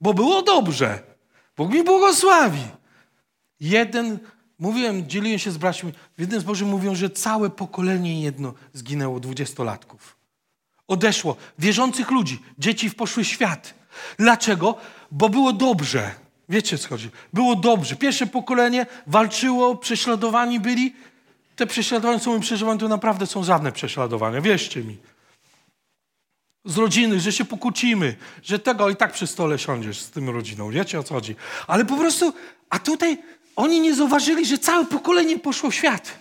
[0.02, 1.00] Bo było dobrze.
[1.58, 2.64] Bóg mi błogosławi.
[3.60, 4.20] Jeden
[4.60, 5.92] Mówiłem, dzieliłem się z braćmi.
[6.18, 10.18] W jednym zborze mówią, że całe pokolenie jedno zginęło dwudziestolatków.
[10.88, 11.36] Odeszło.
[11.60, 12.40] Wierzących ludzi.
[12.58, 13.74] Dzieci poszły świat.
[14.18, 14.78] Dlaczego?
[15.12, 16.12] Bo było dobrze.
[16.50, 17.10] Wiecie, co chodzi?
[17.34, 17.96] Było dobrze.
[17.96, 20.96] Pierwsze pokolenie walczyło, prześladowani byli.
[21.56, 24.42] Te prześladowania, co my przeżywamy, to naprawdę są żadne prześladowania.
[24.42, 24.98] Wierzcie mi.
[26.66, 30.72] Z rodziny, że się pokłócimy, że tego i tak przy stole siądziesz z tym rodziną.
[30.72, 31.36] Wiecie, o co chodzi?
[31.68, 32.34] Ale po prostu,
[32.70, 33.18] a tutaj
[33.58, 36.20] oni nie zauważyli, że całe pokolenie poszło w świat,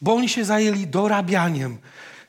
[0.00, 1.78] bo oni się zajęli dorabianiem,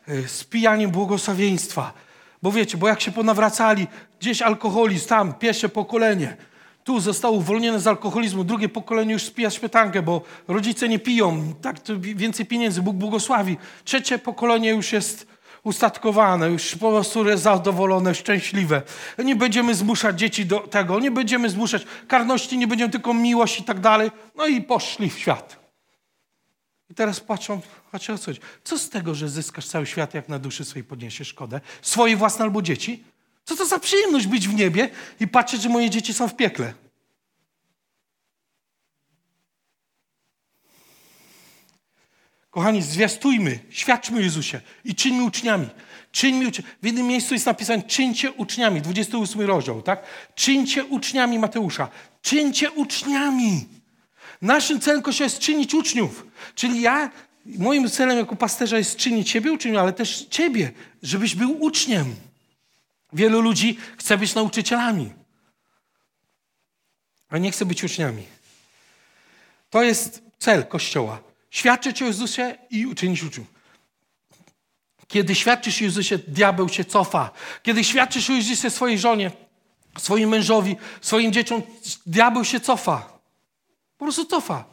[0.07, 1.93] e, spijaniem błogosławieństwa.
[2.41, 3.87] Bo wiecie, bo jak się ponawracali,
[4.19, 6.37] gdzieś alkoholizm, tam pierwsze pokolenie,
[6.83, 11.75] tu zostało uwolnione z alkoholizmu, drugie pokolenie już spija śmietankę, bo rodzice nie piją, tak
[11.99, 13.57] więcej pieniędzy, Bóg błogosławi.
[13.83, 15.27] Trzecie pokolenie już jest
[15.63, 18.81] ustatkowane, już po prostu zadowolone, szczęśliwe.
[19.17, 23.63] Nie będziemy zmuszać dzieci do tego, nie będziemy zmuszać karności, nie będziemy tylko miłość i
[23.63, 24.11] tak dalej.
[24.35, 25.61] No i poszli w świat.
[26.89, 28.31] I teraz patrzą, patrzą o co
[28.63, 31.61] Co z tego, że zyskasz cały świat, jak na duszy swojej podniesiesz szkodę?
[31.81, 33.03] Swoje własne albo dzieci?
[33.45, 36.73] Co to za przyjemność być w niebie i patrzeć, że moje dzieci są w piekle?
[42.51, 45.69] Kochani, zwiastujmy, świadczmy Jezusie i czyńmy uczniami.
[46.11, 46.51] Czyńmy.
[46.81, 50.03] W jednym miejscu jest napisane, czyńcie uczniami, 28 rozdział, tak?
[50.35, 51.89] Czyńcie uczniami Mateusza.
[52.21, 53.67] Czyńcie uczniami.
[54.41, 56.27] Naszym celem Kościoła jest czynić uczniów.
[56.55, 57.09] Czyli ja,
[57.45, 60.71] moim celem jako pasterza jest czynić Ciebie uczniów, ale też Ciebie,
[61.03, 62.15] żebyś był uczniem.
[63.13, 65.11] Wielu ludzi chce być nauczycielami,
[67.29, 68.23] a nie chce być uczniami.
[69.69, 71.30] To jest cel Kościoła.
[71.51, 73.47] Świadczyć o Jezusie i uczynić uczniów.
[75.07, 77.31] Kiedy świadczysz o Jezusie, diabeł się cofa.
[77.63, 79.31] Kiedy świadczysz o Jezusie swojej żonie,
[79.97, 81.61] swoim mężowi, swoim dzieciom,
[82.05, 83.19] diabeł się cofa.
[83.97, 84.65] Po prostu cofa.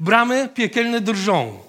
[0.00, 1.62] Bramy piekielne drżą.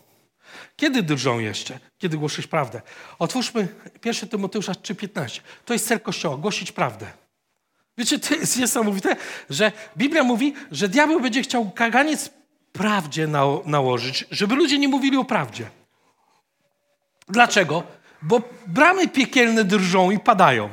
[0.75, 1.79] Kiedy drżą jeszcze?
[1.97, 2.81] Kiedy głosisz prawdę?
[3.19, 3.67] Otwórzmy
[4.05, 5.41] 1 Tymoteusza 3,15.
[5.65, 7.11] To jest cel Kościoła, głosić prawdę.
[7.97, 9.15] Wiecie, to jest niesamowite,
[9.49, 12.29] że Biblia mówi, że diabeł będzie chciał kaganiec
[12.71, 13.27] prawdzie
[13.65, 15.69] nałożyć, żeby ludzie nie mówili o prawdzie.
[17.29, 17.83] Dlaczego?
[18.21, 20.69] Bo bramy piekielne drżą i padają.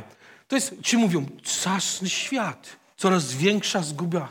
[0.48, 1.26] To jest, ci mówią,
[1.62, 4.28] czasny świat, coraz większa zguba,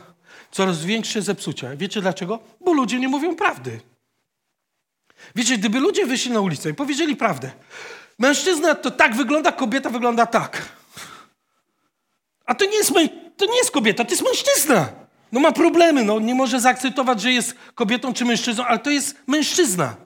[0.50, 1.76] coraz większe zepsucie.
[1.76, 2.38] Wiecie dlaczego?
[2.60, 3.80] Bo ludzie nie mówią prawdy.
[5.34, 7.50] Wiecie, gdyby ludzie wyszli na ulicę i powiedzieli prawdę,
[8.18, 10.62] mężczyzna to tak wygląda, kobieta wygląda tak.
[12.46, 12.92] A to nie jest,
[13.36, 15.05] to nie jest kobieta, to jest mężczyzna.
[15.32, 19.16] No ma problemy, no nie może zaakceptować, że jest kobietą czy mężczyzną, ale to jest
[19.26, 19.96] mężczyzna.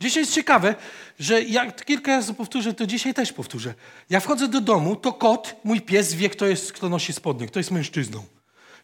[0.00, 0.74] Dzisiaj jest ciekawe,
[1.18, 3.74] że jak kilka razy powtórzę, to dzisiaj też powtórzę.
[4.10, 7.60] Ja wchodzę do domu, to kot, mój pies wie, kto, jest, kto nosi spodnie, kto
[7.60, 8.24] jest mężczyzną.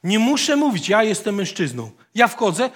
[0.04, 1.90] Nie muszę mówić, ja jestem mężczyzną.
[2.14, 2.70] Ja wchodzę,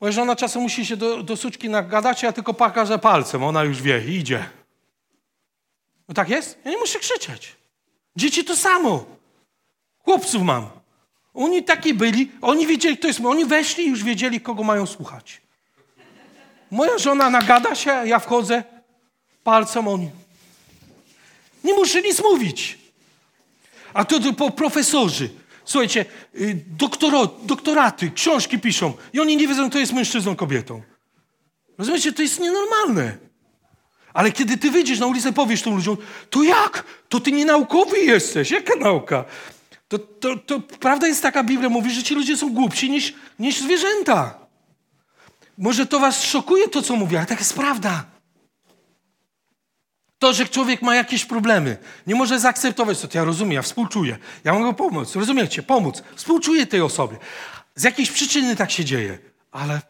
[0.00, 3.82] moja żona czasem musi się do, do suczki nagadać, ja tylko pokażę palcem, ona już
[3.82, 4.44] wie, idzie.
[6.08, 6.58] No tak jest?
[6.64, 7.56] Ja nie muszę krzyczeć.
[8.16, 9.04] Dzieci to samo.
[9.98, 10.79] Chłopców mam.
[11.34, 15.40] Oni taki byli, oni wiedzieli, kto jest, oni weszli i już wiedzieli, kogo mają słuchać.
[16.70, 18.64] Moja żona nagada się, ja wchodzę,
[19.44, 20.10] palcem oni.
[21.64, 22.78] Nie muszę nic mówić.
[23.94, 25.30] A to, to po profesorzy.
[25.64, 30.82] Słuchajcie, y, doktoro, doktoraty, książki piszą i oni nie wiedzą, kto jest mężczyzną, kobietą.
[31.78, 33.18] Rozumiecie, to jest nienormalne.
[34.12, 35.96] Ale kiedy ty wyjdziesz na ulicę, powiesz tym ludziom,
[36.30, 36.84] to jak?
[37.08, 38.50] To ty nienaukowy jesteś.
[38.50, 39.24] Jaka nauka?
[39.90, 43.60] To, to, to prawda jest taka, Biblia mówi, że ci ludzie są głupsi niż, niż
[43.60, 44.38] zwierzęta.
[45.58, 48.04] Może to was szokuje to, co mówię, ale tak jest prawda.
[50.18, 51.76] To, że człowiek ma jakieś problemy,
[52.06, 54.18] nie może zaakceptować to, to ja rozumiem, ja współczuję.
[54.44, 56.02] Ja mogę pomóc, rozumiecie, pomóc.
[56.14, 57.16] Współczuję tej osobie.
[57.74, 59.18] Z jakiejś przyczyny tak się dzieje,
[59.52, 59.80] ale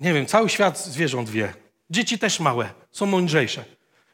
[0.00, 1.54] nie wiem, cały świat zwierząt wie.
[1.90, 3.64] Dzieci też małe, są mądrzejsze.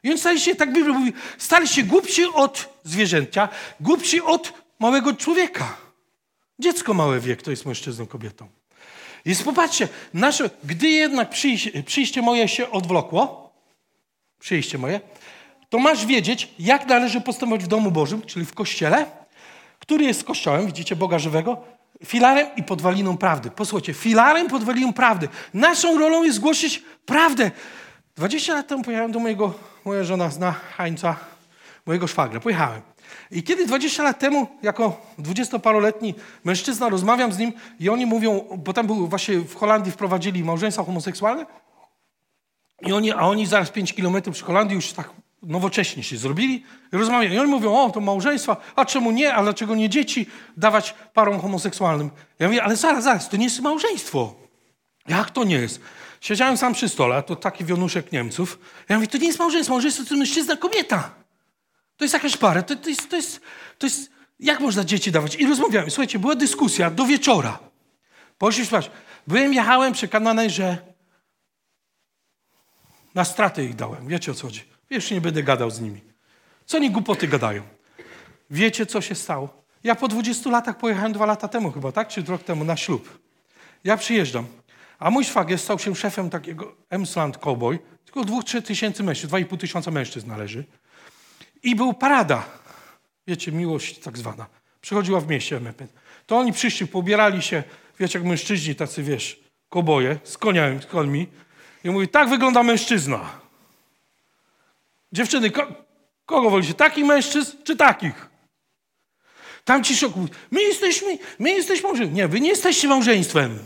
[0.03, 5.13] I oni stali się, tak Biblia mówi, stali się głupsi od zwierzęcia, głupsi od małego
[5.13, 5.77] człowieka.
[6.59, 8.47] Dziecko małe wie, kto jest mężczyzną, kobietą.
[9.25, 13.53] I popatrzcie, nasze, gdy jednak przyjście, przyjście moje się odwlokło,
[14.39, 14.99] przyjście moje,
[15.69, 19.05] to masz wiedzieć, jak należy postępować w domu Bożym, czyli w kościele,
[19.79, 21.57] który jest kościołem, widzicie, Boga żywego,
[22.05, 23.51] filarem i podwaliną prawdy.
[23.51, 25.29] Posłuchajcie, filarem, podwaliną prawdy.
[25.53, 27.51] Naszą rolą jest głosić prawdę.
[28.15, 29.53] 20 lat temu pojechałem do mojego,
[29.85, 31.15] moja żona zna Hańca,
[31.85, 32.39] mojego szwagra.
[32.39, 32.81] Pojechałem.
[33.31, 38.73] I kiedy 20 lat temu, jako dwudziestoparoletni mężczyzna, rozmawiam z nim i oni mówią, bo
[38.73, 41.45] tam był właśnie w Holandii wprowadzili małżeństwa homoseksualne,
[42.81, 45.09] i oni, a oni zaraz 5 kilometrów przy Holandii już tak
[45.43, 46.63] nowocześnie się zrobili
[46.93, 47.33] i rozmawiają.
[47.33, 51.39] I oni mówią, o, to małżeństwa, a czemu nie, a dlaczego nie dzieci dawać parom
[51.39, 52.09] homoseksualnym?
[52.39, 54.35] Ja mówię, ale zaraz, zaraz, to nie jest małżeństwo.
[55.07, 55.81] Jak to nie jest?
[56.21, 58.59] Siedziałem sam przy stole, to taki wionuszek Niemców.
[58.89, 61.24] Ja mówię, to nie jest małżeństwo, małżeństwo to mężczyzna, kobieta.
[61.97, 63.41] To jest jakaś para, to, to, jest, to, jest,
[63.77, 65.35] to jest, jak można dzieci dawać?
[65.35, 65.91] I rozmawiałem.
[65.91, 67.59] Słuchajcie, była dyskusja do wieczora.
[68.37, 68.91] Poszliśmy spać.
[69.27, 70.77] Byłem, jechałem przekonany, że
[73.15, 74.07] na stratę ich dałem.
[74.07, 74.63] Wiecie o co chodzi.
[74.89, 76.01] Wiesz, nie będę gadał z nimi.
[76.65, 77.63] Co oni głupoty gadają?
[78.49, 79.65] Wiecie, co się stało?
[79.83, 82.07] Ja po 20 latach pojechałem dwa lata temu chyba, tak?
[82.07, 83.19] Czy rok temu na ślub.
[83.83, 84.45] Ja przyjeżdżam.
[84.99, 87.79] A mój szwagier stał się szefem takiego Emsland Cowboy.
[88.05, 90.63] Tylko dwóch, trzech tysięcy mężczyzn, dwa i pół tysiąca mężczyzn należy.
[91.65, 92.43] I był parada.
[93.27, 94.45] Wiecie, miłość tak zwana.
[94.81, 95.61] Przychodziła w mieście.
[96.25, 97.63] To oni przyszli, pobierali się,
[97.99, 99.39] wiecie, jak mężczyźni tacy, wiesz,
[99.69, 101.27] koboje z koniami, z końmi.
[101.83, 103.39] I mówi, tak wygląda mężczyzna.
[105.11, 105.67] Dziewczyny, ko
[106.25, 106.73] kogo wolicie?
[106.73, 108.29] Takich mężczyzn czy takich?
[109.63, 110.13] Tam ci szok
[110.51, 112.15] my jesteśmy, my jesteśmy małżeństwem.
[112.15, 113.59] Nie, wy nie jesteście małżeństwem.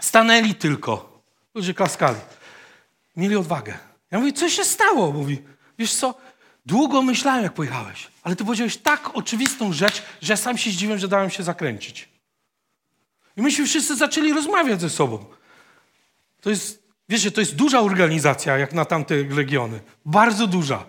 [0.00, 1.22] Stanęli tylko.
[1.54, 2.18] Ludzie klaskali.
[3.16, 3.78] Mieli odwagę.
[4.10, 5.12] Ja mówię, co się stało?
[5.12, 5.42] Mówi,
[5.78, 6.14] wiesz co,
[6.70, 11.08] Długo myślałem, jak pojechałeś, ale ty powiedziałeś tak oczywistą rzecz, że sam się zdziwiłem, że
[11.08, 12.08] dałem się zakręcić.
[13.36, 15.24] I myśmy wszyscy zaczęli rozmawiać ze sobą.
[16.40, 19.80] To jest, wiecie, to jest duża organizacja, jak na tamte legiony.
[20.04, 20.84] Bardzo duża.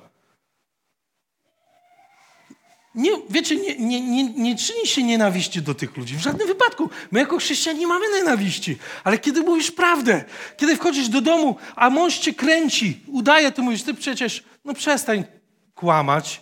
[2.95, 6.15] Nie, wiecie, nie, nie, nie, nie czyni się nienawiści do tych ludzi.
[6.15, 6.89] W żadnym wypadku.
[7.11, 8.77] My jako chrześcijanie nie mamy nienawiści.
[9.03, 10.23] Ale kiedy mówisz prawdę,
[10.57, 15.40] kiedy wchodzisz do domu, a mąż cię kręci, udaje, ty mówisz, ty przecież, no przestań
[15.81, 16.41] kłamać.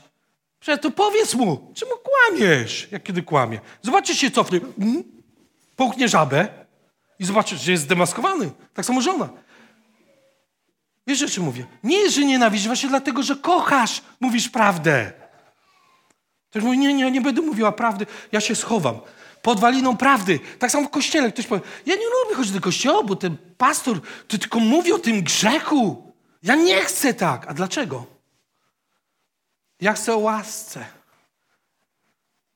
[0.60, 3.60] Przecież to powiedz mu, czemu kłamiesz, jak kiedy kłamie.
[3.82, 5.04] Zobaczysz się cofnie, mm,
[5.76, 6.48] połknie żabę
[7.20, 8.52] i zobaczysz, że jest zdemaskowany.
[8.74, 9.30] Tak samo żona.
[11.08, 11.66] Wiesz, o czym mówię?
[11.84, 15.12] Nie że nienawidzisz, właśnie dlatego, że kochasz, mówisz prawdę.
[16.50, 19.00] Ktoś mówi, nie, nie, nie będę mówiła prawdy, ja się schowam.
[19.42, 20.40] Podwaliną prawdy.
[20.60, 21.32] Tak samo w kościele.
[21.32, 25.00] Ktoś powie, ja nie lubię chodzić do kościoła, bo ten pastor to tylko mówi o
[25.00, 26.14] tym grzechu.
[26.44, 27.46] Ja nie chcę tak.
[27.48, 28.19] A dlaczego?
[29.82, 30.86] Ja chcę o łasce.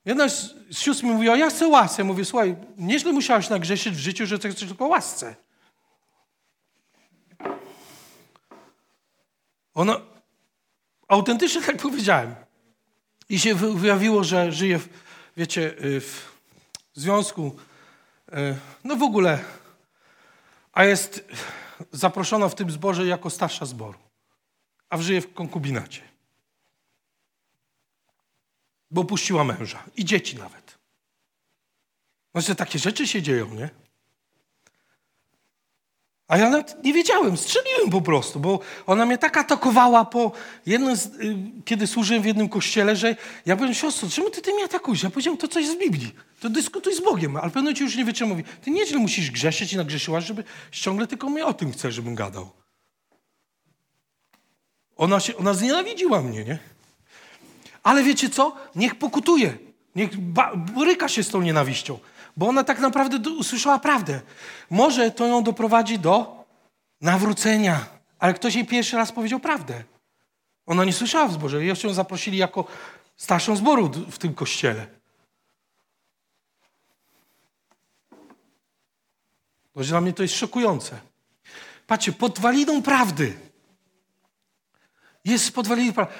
[0.05, 2.03] Jedna z sióstr mi mówiła, ja chcę łaskę.
[2.03, 5.35] Mówię, słuchaj, nieźle musiałeś nagrzeszyć w życiu, że chcesz tylko łasce.
[9.73, 10.01] Ona
[11.07, 12.35] autentycznie tak powiedziałem.
[13.29, 14.89] I się wyjawiło, że żyje, w,
[15.37, 16.31] wiecie, y, w
[16.93, 17.55] związku,
[18.33, 18.33] y,
[18.83, 19.39] no w ogóle,
[20.73, 21.27] a jest
[21.91, 23.99] zaproszona w tym zborze jako starsza zboru,
[24.89, 26.12] a żyje w konkubinacie.
[28.93, 30.77] Bo puściła męża i dzieci nawet.
[32.31, 33.69] Znaczy, takie rzeczy się dzieją, nie?
[36.27, 40.31] A ja nawet nie wiedziałem, strzeliłem po prostu, bo ona mnie tak atakowała po
[40.65, 41.35] jednym, z, y,
[41.65, 43.15] kiedy służyłem w jednym kościele, że
[43.45, 45.03] ja powiem, siostro, czemu ty, ty mnie atakujesz?
[45.03, 48.05] Ja powiedziałem, to coś z Biblii, to dyskutuj z Bogiem, ale pewno ci już nie
[48.05, 48.37] wytrzymał.
[48.37, 52.15] Mówi, ty nieźle musisz grzeszyć i nagrzeszyłaś, żeby ciągle tylko mnie o tym chce, żebym
[52.15, 52.49] gadał.
[54.95, 56.59] Ona, się, ona znienawidziła mnie, nie?
[57.83, 58.55] Ale wiecie co?
[58.75, 59.57] Niech pokutuje,
[59.95, 60.17] niech
[60.55, 61.99] boryka się z tą nienawiścią
[62.37, 64.21] bo ona tak naprawdę usłyszała prawdę.
[64.69, 66.45] Może to ją doprowadzi do
[67.01, 67.85] nawrócenia,
[68.19, 69.83] ale ktoś jej pierwszy raz powiedział prawdę.
[70.65, 71.65] Ona nie słyszała w zborze.
[71.65, 72.65] Jeszcze ją zaprosili jako
[73.17, 74.87] starszą zboru w tym kościele.
[79.75, 80.99] Bo dla mnie to jest szokujące.
[81.87, 83.39] Patrzcie, podwaliną prawdy.
[85.25, 86.13] Jest podwaliną prawdy.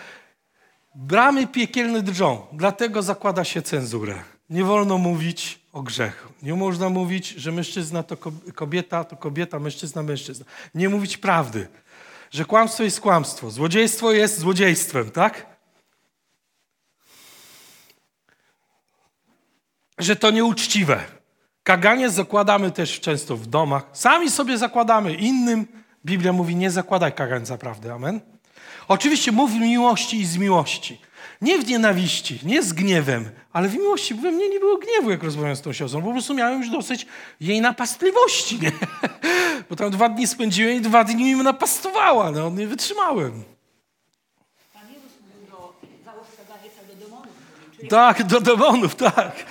[0.96, 4.24] Bramy piekielne drżą, dlatego zakłada się cenzurę.
[4.50, 6.34] Nie wolno mówić o grzechu.
[6.42, 8.18] Nie można mówić, że mężczyzna to
[8.56, 10.46] kobieta, to kobieta, mężczyzna, mężczyzna.
[10.76, 11.68] Nie mówić prawdy.
[12.32, 13.52] Że kłamstwo jest kłamstwo.
[13.52, 15.46] Złodziejstwo jest złodziejstwem, tak?
[19.98, 21.04] Że to nieuczciwe.
[21.64, 23.90] Kaganie zakładamy też często w domach.
[23.94, 25.68] Sami sobie zakładamy, innym.
[26.06, 27.92] Biblia mówi, nie zakładaj kagańca prawdy.
[27.92, 28.33] Amen?
[28.88, 31.02] Oczywiście mów w miłości i z miłości.
[31.42, 34.14] Nie w nienawiści, nie z gniewem, ale w miłości.
[34.14, 36.02] We mnie nie było gniewu, jak rozmawiałem z tą siostrą.
[36.02, 37.06] Po prostu miałem już dosyć
[37.42, 38.72] jej napastliwości, nie?
[39.70, 42.32] Bo tam dwa dni spędziłem i dwa dni mi napastowała.
[42.32, 43.44] No, nie wytrzymałem.
[44.74, 45.74] Pan Jezus mówił do
[46.88, 47.28] do demonów.
[47.90, 49.46] Tak, do demonów, tak.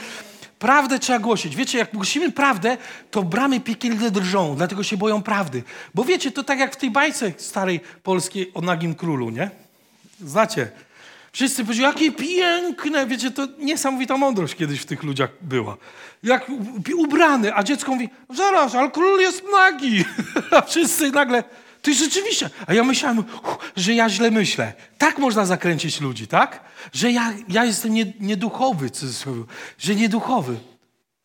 [0.62, 1.56] Prawdę trzeba głosić.
[1.56, 2.76] Wiecie, jak głosimy prawdę,
[3.10, 5.62] to bramy piekielne drżą, dlatego się boją prawdy.
[5.94, 9.50] Bo wiecie, to tak jak w tej bajce starej polskiej o nagim królu, nie?
[10.20, 10.70] Znacie?
[11.32, 15.76] Wszyscy powiedzieli, jakie piękne, wiecie, to niesamowita mądrość kiedyś w tych ludziach była.
[16.22, 16.46] Jak
[16.96, 20.04] ubrany, a dziecko mówi, zaraz, ale król jest nagi.
[20.56, 21.44] A wszyscy nagle,
[21.82, 22.50] ty rzeczywiście.
[22.66, 23.24] A ja myślałem,
[23.76, 24.72] że ja źle myślę.
[24.98, 26.64] Tak można zakręcić ludzi, tak?
[26.92, 29.44] Że ja, ja jestem nie, nieduchowy, cudzysłowie,
[29.78, 30.56] że nieduchowy.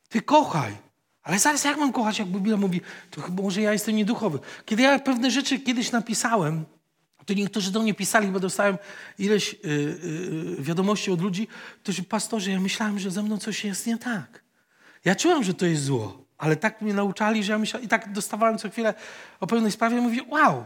[0.10, 0.78] Ty kochaj.
[1.24, 2.82] Ale zaraz jak mam kochać, jak Biblia mówi,
[3.12, 4.40] to chyba może ja jestem nieduchowy.
[4.66, 6.66] Kiedy ja pewne rzeczy kiedyś napisałem,
[7.26, 8.78] to niektórzy do mnie pisali, bo dostałem
[9.20, 9.60] ileś yy,
[10.58, 11.48] yy, wiadomości od ludzi,
[11.84, 14.44] którzy, pastorze, ja myślałem, że ze mną coś jest nie tak.
[15.06, 18.12] Ja czułem, że to jest zło, ale tak mnie nauczali, że ja myślałem, i tak
[18.12, 18.94] dostawałem co chwilę
[19.40, 20.66] o pewnej sprawie i mówię, wow,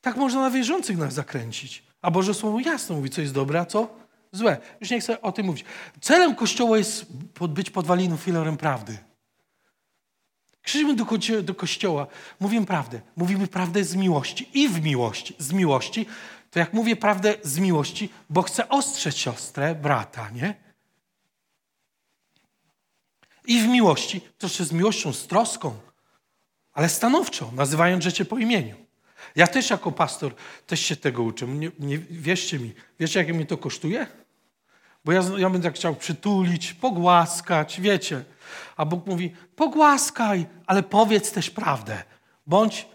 [0.00, 1.82] tak można na wierzących nas zakręcić.
[2.02, 3.88] A Boże Słowo jasno mówi, co jest dobre, a co
[4.32, 4.56] złe.
[4.80, 5.64] Już nie chcę o tym mówić.
[6.00, 7.06] Celem Kościoła jest
[7.48, 8.98] być podwaliną filarem prawdy.
[10.62, 11.06] Przyjdźmy do,
[11.42, 12.06] do kościoła,
[12.40, 13.00] mówimy prawdę.
[13.16, 15.34] Mówimy prawdę z miłości i w miłości.
[15.38, 16.06] Z miłości,
[16.50, 20.65] to jak mówię prawdę z miłości, bo chcę ostrzec siostrę, brata, nie?
[23.46, 25.74] I w miłości, jeszcze z miłością, z troską,
[26.72, 28.76] ale stanowczo, nazywając rzeczy po imieniu.
[29.36, 30.34] Ja też jako pastor
[30.66, 31.46] też się tego uczę.
[31.46, 34.06] Nie, nie, wierzcie mi, wiecie, jakie mnie to kosztuje?
[35.04, 38.24] Bo ja, ja będę chciał przytulić, pogłaskać, wiecie.
[38.76, 42.02] A Bóg mówi, pogłaskaj, ale powiedz też prawdę.
[42.46, 42.86] Bądź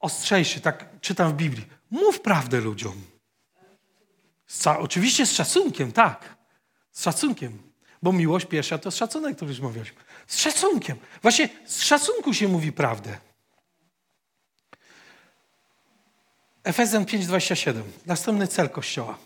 [0.00, 1.66] ostrzejszy, tak czytam w Biblii.
[1.90, 2.94] Mów prawdę ludziom.
[4.46, 6.36] Z, oczywiście z szacunkiem, tak.
[6.90, 7.71] Z szacunkiem.
[8.02, 9.94] Bo miłość pierwsza to szacunek, to już mówiłeś.
[10.26, 10.96] Z szacunkiem.
[11.22, 13.18] Właśnie z szacunku się mówi prawdę.
[16.64, 17.82] Efezjan 5,27.
[18.06, 19.18] Następny cel Kościoła.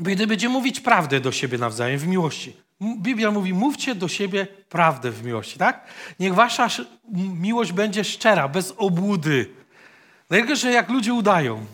[0.00, 2.56] Gdy będzie mówić prawdę do siebie nawzajem w miłości.
[2.82, 5.86] Biblia mówi, mówcie do siebie prawdę w miłości, tak?
[6.20, 6.68] Niech wasza
[7.14, 9.54] miłość będzie szczera, bez obłudy.
[10.30, 11.66] Najgorsze, jak ludzie udają.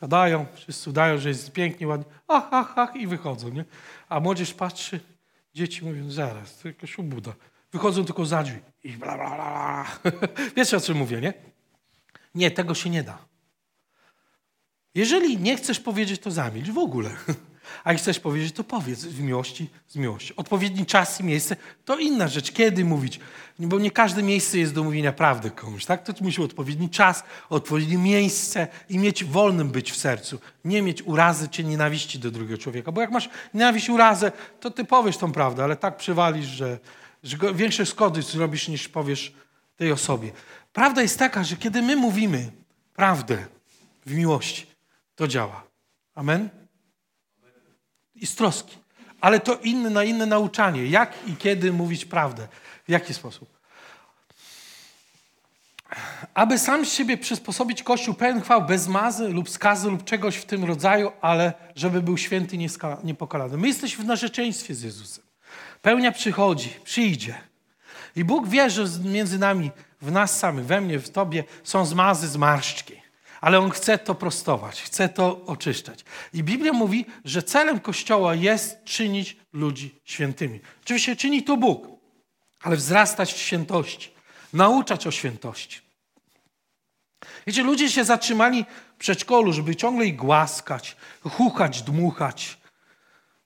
[0.00, 3.64] Siadają, wszyscy udają, że jest pięknie, ładnie, ach, ach, ach i wychodzą, nie?
[4.08, 5.00] A młodzież patrzy,
[5.54, 7.32] dzieci mówią, zaraz, to jakaś obłuda.
[7.72, 9.86] Wychodzą tylko za drzwi i bla, bla, bla.
[10.56, 11.34] Wiecie, o czym mówię, nie?
[12.34, 13.18] Nie, tego się nie da.
[14.94, 17.10] Jeżeli nie chcesz powiedzieć, to zamilcz w ogóle.
[17.84, 20.36] A jak chcesz powiedzieć, to powiedz w miłości, z miłości.
[20.36, 22.52] Odpowiedni czas i miejsce to inna rzecz.
[22.52, 23.20] Kiedy mówić?
[23.58, 26.02] Bo nie każde miejsce jest do mówienia prawdy komuś, tak?
[26.02, 30.38] To musi odpowiedni czas, odpowiednie miejsce i mieć wolnym być w sercu.
[30.64, 32.92] Nie mieć urazy czy nienawiści do drugiego człowieka.
[32.92, 36.78] Bo jak masz nienawiść, urazę, to ty powiesz tą prawdę, ale tak przywalisz, że,
[37.22, 39.34] że większe szkody zrobisz niż powiesz
[39.76, 40.32] tej osobie.
[40.72, 42.50] Prawda jest taka, że kiedy my mówimy
[42.94, 43.46] prawdę
[44.06, 44.66] w miłości,
[45.14, 45.62] to działa.
[46.14, 46.59] Amen?
[48.20, 48.78] I z troski.
[49.20, 50.86] Ale to inne inne nauczanie.
[50.86, 52.48] Jak i kiedy mówić prawdę.
[52.88, 53.60] W jaki sposób?
[56.34, 60.44] Aby sam z siebie przysposobić Kościół pełen chwał, bez mazy lub skazy lub czegoś w
[60.44, 63.56] tym rodzaju, ale żeby był święty, nieska- niepokalany.
[63.56, 65.24] My jesteśmy w narzeczeństwie z Jezusem.
[65.82, 67.34] Pełnia przychodzi, przyjdzie.
[68.16, 69.70] I Bóg wie, że między nami,
[70.02, 72.99] w nas samych, we mnie, w Tobie są zmazy, zmarszczki.
[73.40, 76.04] Ale On chce to prostować, chce to oczyszczać.
[76.32, 80.60] I Biblia mówi, że celem Kościoła jest czynić ludzi świętymi.
[80.84, 81.88] Oczywiście czyni to Bóg,
[82.62, 84.10] ale wzrastać w świętości,
[84.52, 85.80] nauczać o świętości.
[87.46, 88.64] Wiecie, ludzie się zatrzymali
[88.94, 92.58] w przedszkolu, żeby ciągle ich głaskać, hukać, dmuchać.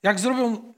[0.02, 0.74] Jak zrobią,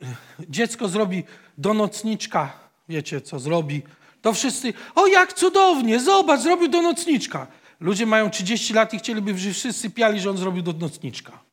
[0.48, 1.24] dziecko zrobi
[1.58, 2.52] do nocniczka,
[2.88, 3.82] wiecie co zrobi,
[4.22, 7.46] to wszyscy, o jak cudownie, zobacz, zrobił do nocniczka.
[7.80, 11.46] Ludzie mają 30 lat i chcieliby, żeby wszyscy piali, że on zrobił do nocniczka.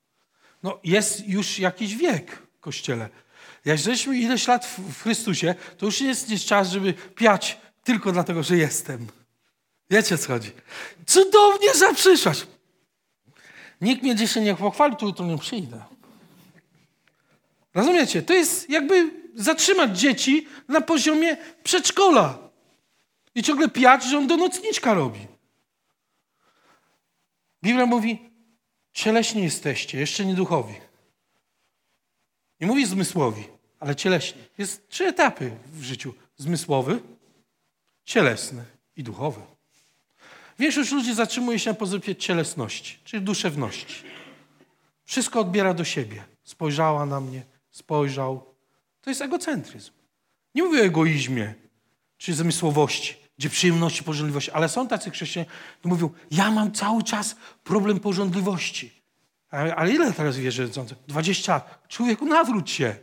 [0.63, 3.09] No jest już jakiś wiek w Kościele.
[3.65, 8.43] Jak żeśmy ileś lat w, Chrystusie, to już jest, jest czas, żeby piać tylko dlatego,
[8.43, 9.07] że jestem.
[9.89, 10.51] Wiecie, co chodzi.
[11.05, 12.47] Cudownie, że przyszłaś.
[13.81, 15.83] Nikt mnie dzisiaj nie pochwali, to jutro nie przyjdę.
[17.73, 18.21] Rozumiecie?
[18.21, 22.37] To jest jakby zatrzymać dzieci na poziomie przedszkola.
[23.35, 25.32] I ciągle piać, że on do nocniczka robi.
[27.63, 28.29] Biblia mówi,
[28.93, 30.73] cieleśni jesteście, jeszcze nie duchowi.
[32.59, 33.43] Nie mówi zmysłowi,
[33.79, 34.41] ale cieleśni.
[34.57, 36.13] Jest trzy etapy w życiu.
[36.37, 36.99] Zmysłowy,
[38.03, 39.41] cielesny i duchowy.
[40.59, 44.03] Większość ludzi zatrzymuje się na poziomie cielesności, czyli duszewności.
[45.03, 46.23] Wszystko odbiera do siebie.
[46.43, 48.55] Spojrzała na mnie, spojrzał.
[49.01, 49.91] To jest egocentryzm.
[50.55, 51.53] Nie mówię o egoizmie
[52.17, 57.35] czy zmysłowości, gdzie przyjemności, pożądliwości, ale są tacy chrześcijanie, którzy mówią, ja mam cały czas
[57.63, 59.03] problem pożądliwości.
[59.49, 60.97] Ale, ale ile teraz wierzących?
[61.07, 61.87] 20 lat.
[61.87, 62.95] Człowieku, nawróć się.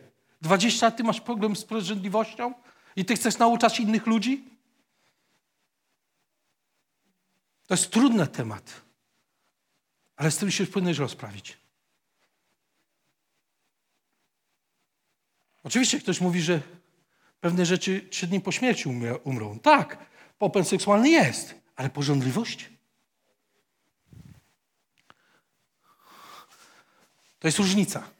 [0.42, 2.54] 20 lat ty masz problem z pożądliwością
[2.96, 4.44] i ty chcesz nauczać innych ludzi?
[7.66, 8.80] To jest trudny temat,
[10.16, 11.58] ale z tym się powinieneś rozprawić.
[15.62, 16.60] Oczywiście ktoś mówi, że
[17.40, 18.88] pewne rzeczy trzy dni po śmierci
[19.24, 19.58] umrą.
[19.58, 20.09] Tak,
[20.40, 22.70] popęd seksualny jest, ale pożądliwość?
[27.38, 28.10] To jest różnica.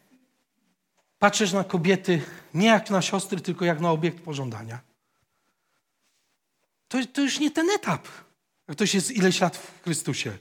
[1.19, 2.23] Patrzysz na kobiety
[2.55, 4.81] nie jak na siostry, tylko jak na obiekt pożądania.
[6.89, 8.09] To, to już nie ten etap.
[8.67, 10.39] Ktoś jest ileś lat w Chrystusie.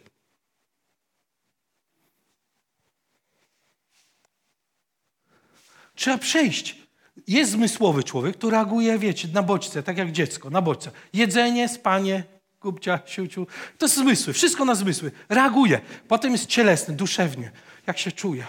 [5.95, 6.88] Trzeba przejść.
[7.27, 10.91] Jest zmysłowy człowiek, który reaguje, wiecie, na bodźce, tak jak dziecko, na bodźce.
[11.13, 12.23] Jedzenie, spanie,
[12.59, 13.47] kupcia, siuciu.
[13.77, 15.11] To zmysły, wszystko na zmysły.
[15.29, 15.81] Reaguje.
[16.07, 17.51] Potem jest cielesny, duszewnie.
[17.87, 18.45] Jak się czuje?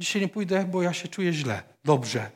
[0.00, 1.62] Dzisiaj nie pójdę, bo ja się czuję źle.
[1.84, 2.30] Dobrze.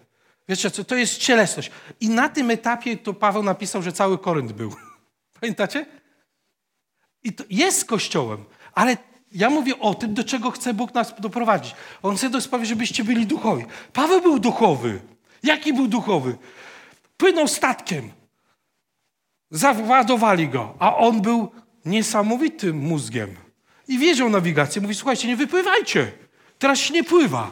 [0.48, 1.70] Wiecie co, to jest cielesność.
[2.00, 4.74] I na tym etapie to Paweł napisał, że cały Korynt był.
[5.40, 5.86] Pamiętacie?
[7.24, 8.96] I to jest kościołem, ale
[9.32, 11.74] ja mówię o tym, do czego chce Bóg nas doprowadzić.
[12.02, 13.64] On chce sprawić, żebyście byli duchowi.
[13.92, 15.00] Paweł był duchowy.
[15.42, 16.36] Jaki był duchowy?
[17.16, 18.10] Płynął statkiem.
[19.50, 21.50] Załadowali go, a on był
[21.84, 23.36] niesamowitym mózgiem.
[23.88, 24.82] I wiedział nawigację.
[24.82, 26.12] Mówi, słuchajcie, nie wypływajcie.
[26.58, 27.50] Teraz się nie pływa.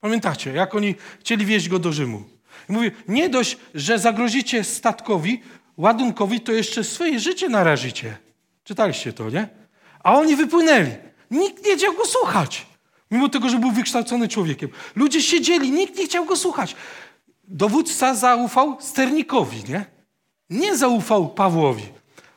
[0.00, 2.22] Pamiętacie, jak oni chcieli wieźć go do Rzymu.
[2.68, 5.42] I mówi, nie dość, że zagrozicie statkowi,
[5.76, 8.16] ładunkowi, to jeszcze swoje życie narażycie.
[8.64, 9.48] Czytaliście to, nie?
[10.04, 10.90] A oni wypłynęli.
[11.30, 12.66] Nikt nie chciał go słuchać.
[13.10, 14.70] Mimo tego, że był wykształcony człowiekiem.
[14.96, 16.76] Ludzie siedzieli, nikt nie chciał go słuchać.
[17.50, 19.86] Dowódca zaufał sternikowi, nie?
[20.50, 21.84] Nie zaufał Pawłowi.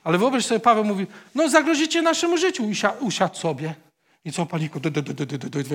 [0.03, 2.63] Ale wyobraź sobie, Paweł mówi, no zagrozicie naszemu życiu.
[2.63, 3.75] Usia, usiadł sobie.
[4.25, 4.89] I co, paniku, do,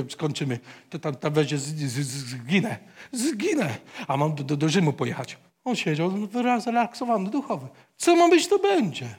[0.08, 0.58] skończymy.
[0.90, 2.78] To tam, będzie, zginę.
[3.12, 3.74] Zginę.
[4.08, 5.38] A mam do, do, do Rzymu pojechać.
[5.64, 6.12] On siedział
[6.60, 7.66] zrelaksowany, duchowy.
[7.96, 9.16] Co ma być, to będzie.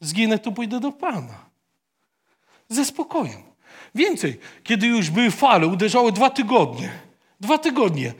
[0.00, 1.44] Zginę, to pójdę do Pana.
[2.68, 3.42] Ze spokojem.
[3.94, 6.90] Więcej, kiedy już były fale, uderzały dwa tygodnie.
[7.40, 8.14] Dwa tygodnie.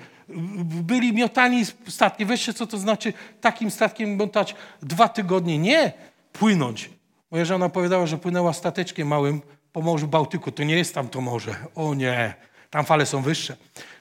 [0.64, 2.24] Byli miotani statki.
[2.24, 5.58] Weźcie, co to znaczy takim statkiem miotać dwa tygodnie.
[5.58, 5.92] Nie
[6.32, 6.90] płynąć.
[7.30, 9.40] Moja żona powiedziała, że płynęła stateczkiem małym
[9.72, 10.52] po Morzu Bałtyku.
[10.52, 11.54] To nie jest tam to morze.
[11.74, 12.34] O nie,
[12.70, 13.56] tam fale są wyższe.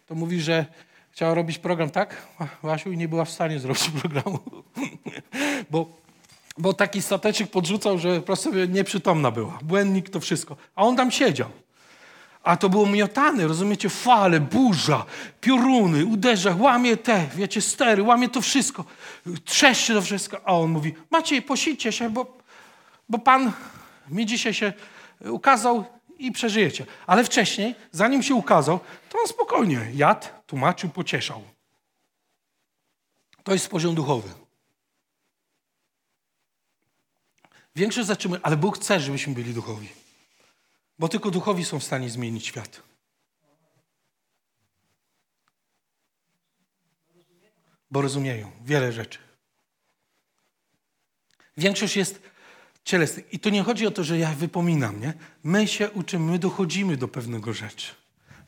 [0.05, 0.65] To mówi, że
[1.11, 2.27] chciała robić program, tak,
[2.63, 4.39] Łasiu, i nie była w stanie zrobić programu.
[5.69, 5.89] bo,
[6.57, 9.59] bo taki stateczek podrzucał, że po prostu nieprzytomna była.
[9.61, 10.57] Błędnik to wszystko.
[10.75, 11.49] A on tam siedział.
[12.43, 15.05] A to było miotane, rozumiecie, fale, burza,
[15.41, 18.85] pioruny, uderza, łamie te, wiecie, stery, łamie to wszystko,
[19.45, 20.41] trzeszczy to wszystko.
[20.45, 22.37] A on mówi, Maciej, posićcie się, bo,
[23.09, 23.51] bo Pan
[24.09, 24.73] mi dzisiaj się
[25.19, 25.85] ukazał
[26.17, 26.85] i przeżyjecie.
[27.07, 28.79] Ale wcześniej, zanim się ukazał,
[29.09, 31.43] to on spokojnie jadł, tłumaczył, pocieszał.
[33.43, 34.29] To jest poziom duchowy.
[37.75, 40.02] Większość zatrzymuje, ale Bóg chce, żebyśmy byli duchowi.
[40.99, 42.83] Bo tylko duchowi są w stanie zmienić świat.
[47.91, 49.19] Bo rozumieją wiele rzeczy.
[51.57, 52.21] Większość jest
[52.85, 53.33] cielesnych.
[53.33, 55.13] I to nie chodzi o to, że ja wypominam, nie?
[55.43, 57.91] My się uczymy, my dochodzimy do pewnego rzeczy.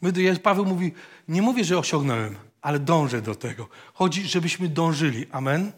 [0.02, 0.94] My, Paweł mówi,
[1.28, 3.70] nie mówię, że osiągnąłem, ale dążę do tego.
[3.94, 5.26] Chodzi, żebyśmy dążyli.
[5.32, 5.72] Amen?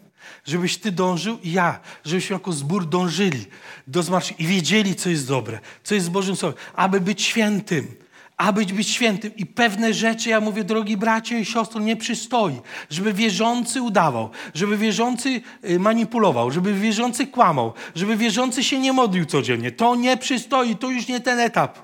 [0.44, 3.46] Żebyś ty dążył i ja, żebyśmy jako zbór dążyli
[3.86, 4.02] do
[4.38, 7.94] i wiedzieli, co jest dobre, co jest Bożym Słowem, aby być świętym
[8.38, 9.36] aby być świętym.
[9.36, 12.60] I pewne rzeczy, ja mówię, drogi bracie i siostro, nie przystoi,
[12.90, 19.24] żeby wierzący udawał, żeby wierzący y, manipulował, żeby wierzący kłamał, żeby wierzący się nie modlił
[19.24, 19.72] codziennie.
[19.72, 21.78] To nie przystoi, to już nie ten etap.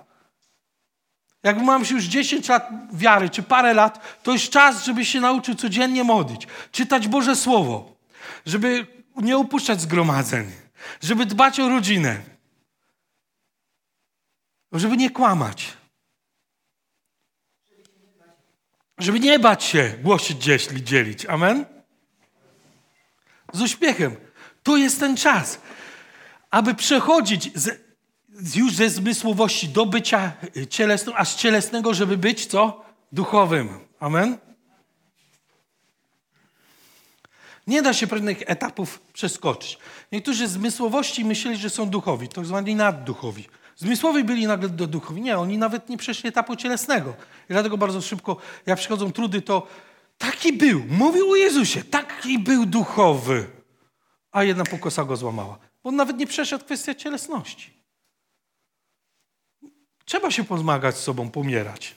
[1.42, 5.54] Jak mam już 10 lat wiary, czy parę lat, to już czas, żeby się nauczył
[5.54, 7.93] codziennie modlić, czytać Boże Słowo,
[8.46, 10.52] żeby nie upuszczać zgromadzeń,
[11.02, 12.22] żeby dbać o rodzinę,
[14.72, 15.72] żeby nie kłamać.
[18.98, 20.44] Żeby nie bać się głosić,
[20.84, 21.26] dzielić.
[21.26, 21.64] Amen?
[23.52, 24.16] Z uśmiechem.
[24.62, 25.60] To jest ten czas,
[26.50, 27.80] aby przechodzić z,
[28.54, 30.32] już ze zmysłowości do bycia
[30.70, 32.84] cielesnym, a z cielesnego, żeby być co?
[33.12, 33.68] Duchowym.
[34.00, 34.38] Amen?
[37.66, 39.78] Nie da się pewnych etapów przeskoczyć.
[40.12, 43.48] Niektórzy zmysłowości myśleli, że są duchowi, to zwani nadduchowi.
[43.76, 45.20] Zmysłowi byli nagle do duchowi.
[45.20, 47.14] Nie, oni nawet nie przeszli etapu cielesnego.
[47.50, 48.36] I dlatego bardzo szybko,
[48.66, 49.66] jak przychodzą trudy, to
[50.18, 53.46] taki był, mówił o Jezusie, taki był duchowy.
[54.32, 55.58] A jedna pokosa go złamała.
[55.82, 57.70] Bo on nawet nie przeszedł kwestię cielesności.
[60.04, 61.94] Trzeba się pozmagać z sobą, pomierać.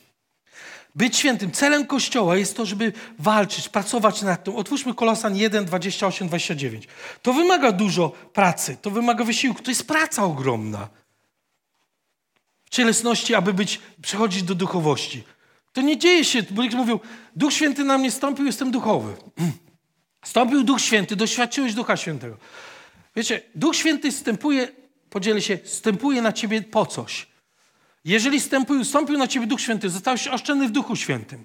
[0.98, 1.52] Być świętym.
[1.52, 4.56] Celem Kościoła jest to, żeby walczyć, pracować nad tym.
[4.56, 6.88] Otwórzmy Kolosan 1, 28, 29.
[7.22, 10.90] To wymaga dużo pracy, to wymaga wysiłku, to jest praca ogromna
[12.66, 15.24] w cielesności, aby być, przechodzić do duchowości.
[15.74, 17.00] To nie dzieje się, bo niektórzy mówią,
[17.36, 19.14] Duch Święty na mnie stąpił, jestem duchowy.
[20.26, 22.38] Stąpił Duch Święty, doświadczyłeś Ducha Świętego.
[23.16, 24.68] Wiecie, Duch Święty stępuje,
[25.10, 27.28] podzielę się, stępuje na ciebie po coś.
[28.08, 31.44] Jeżeli stępił, stąpił na ciebie Duch Święty, zostałeś oszczędny w Duchu Świętym,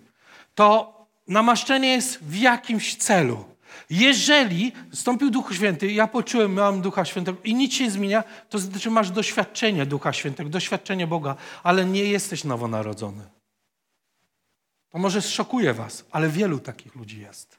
[0.54, 0.94] to
[1.28, 3.44] namaszczenie jest w jakimś celu.
[3.90, 8.58] Jeżeli stąpił Duch Święty, ja poczułem, mam Ducha Świętego i nic się nie zmienia, to
[8.58, 13.24] znaczy masz doświadczenie Ducha Świętego, doświadczenie Boga, ale nie jesteś nowonarodzony.
[14.90, 17.58] To może szokuje was, ale wielu takich ludzi jest.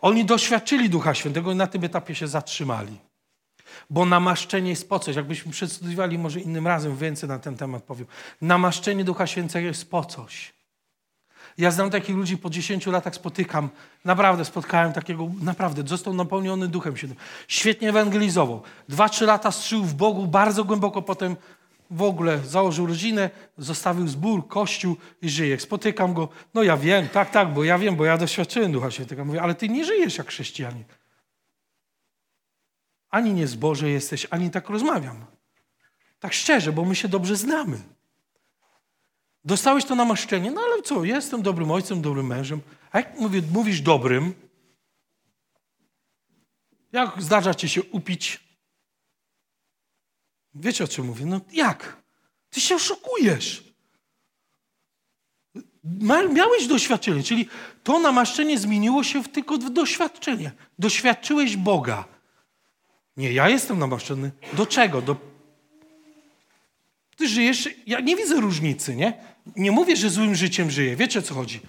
[0.00, 2.98] Oni doświadczyli Ducha Świętego i na tym etapie się zatrzymali.
[3.90, 5.16] Bo namaszczenie jest po coś.
[5.16, 8.06] Jakbyśmy przedstudiowali może innym razem, więcej na ten temat powiem.
[8.40, 10.56] Namaszczenie Ducha Świętego jest po coś.
[11.58, 13.68] Ja znam takich ludzi, po 10 latach spotykam,
[14.04, 17.18] naprawdę spotkałem takiego, naprawdę, został napełniony Duchem Świętym.
[17.48, 18.62] Świetnie ewangelizował.
[18.88, 21.36] Dwa, trzy lata strzył w Bogu bardzo głęboko, potem
[21.90, 25.60] w ogóle założył rodzinę, zostawił zbór, kościół i żyje.
[25.60, 29.24] Spotykam go, no ja wiem, tak, tak, bo ja wiem, bo ja doświadczyłem Ducha Świętego.
[29.24, 30.84] Mówię, ale ty nie żyjesz jak chrześcijanin.
[33.16, 35.26] Ani nie zboże jesteś, ani tak rozmawiam.
[36.20, 37.78] Tak szczerze, bo my się dobrze znamy.
[39.44, 42.60] Dostałeś to namaszczenie, no ale co, jestem dobrym ojcem, dobrym mężem.
[42.92, 44.34] A jak mówię, mówisz dobrym,
[46.92, 48.40] jak zdarza ci się upić?
[50.54, 51.26] Wiecie o czym mówię?
[51.26, 52.02] No jak?
[52.50, 53.64] Ty się oszukujesz.
[56.32, 57.48] Miałeś doświadczenie, czyli
[57.84, 60.52] to namaszczenie zmieniło się tylko w doświadczenie.
[60.78, 62.15] Doświadczyłeś Boga.
[63.16, 64.30] Nie, ja jestem namaszczony.
[64.52, 65.02] Do czego?
[65.02, 65.16] Do...
[67.16, 69.24] Ty żyjesz, ja nie widzę różnicy, nie?
[69.56, 70.96] Nie mówię, że złym życiem żyję.
[70.96, 71.60] Wiecie, o co chodzi?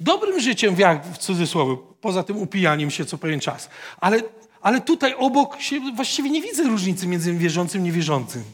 [0.00, 3.70] Dobrym życiem, jak w cudzysłowie, poza tym upijaniem się co pewien czas.
[4.00, 4.22] Ale,
[4.62, 8.44] ale tutaj obok się właściwie nie widzę różnicy między wierzącym i niewierzącym.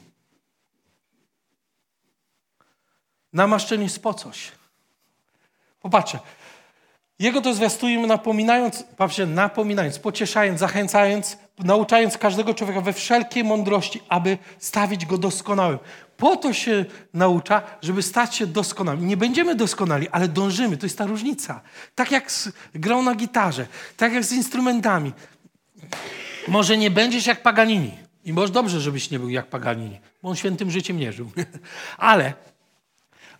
[3.32, 4.52] Namaszczenie jest po coś.
[5.80, 6.18] Popatrzcie.
[7.18, 14.38] Jego to zwiastujemy napominając, patrzcie, napominając, pocieszając, zachęcając, nauczając każdego człowieka we wszelkiej mądrości, aby
[14.58, 15.78] stawić go doskonałym.
[16.16, 19.06] Po to się naucza, żeby stać się doskonałym.
[19.06, 20.76] Nie będziemy doskonali, ale dążymy.
[20.76, 21.60] To jest ta różnica.
[21.94, 23.66] Tak jak z grą na gitarze,
[23.96, 25.12] tak jak z instrumentami.
[26.48, 27.92] Może nie będziesz jak Paganini.
[28.24, 31.30] I może dobrze, żebyś nie był jak Paganini, bo on świętym życiem nie żył.
[31.98, 32.32] ale,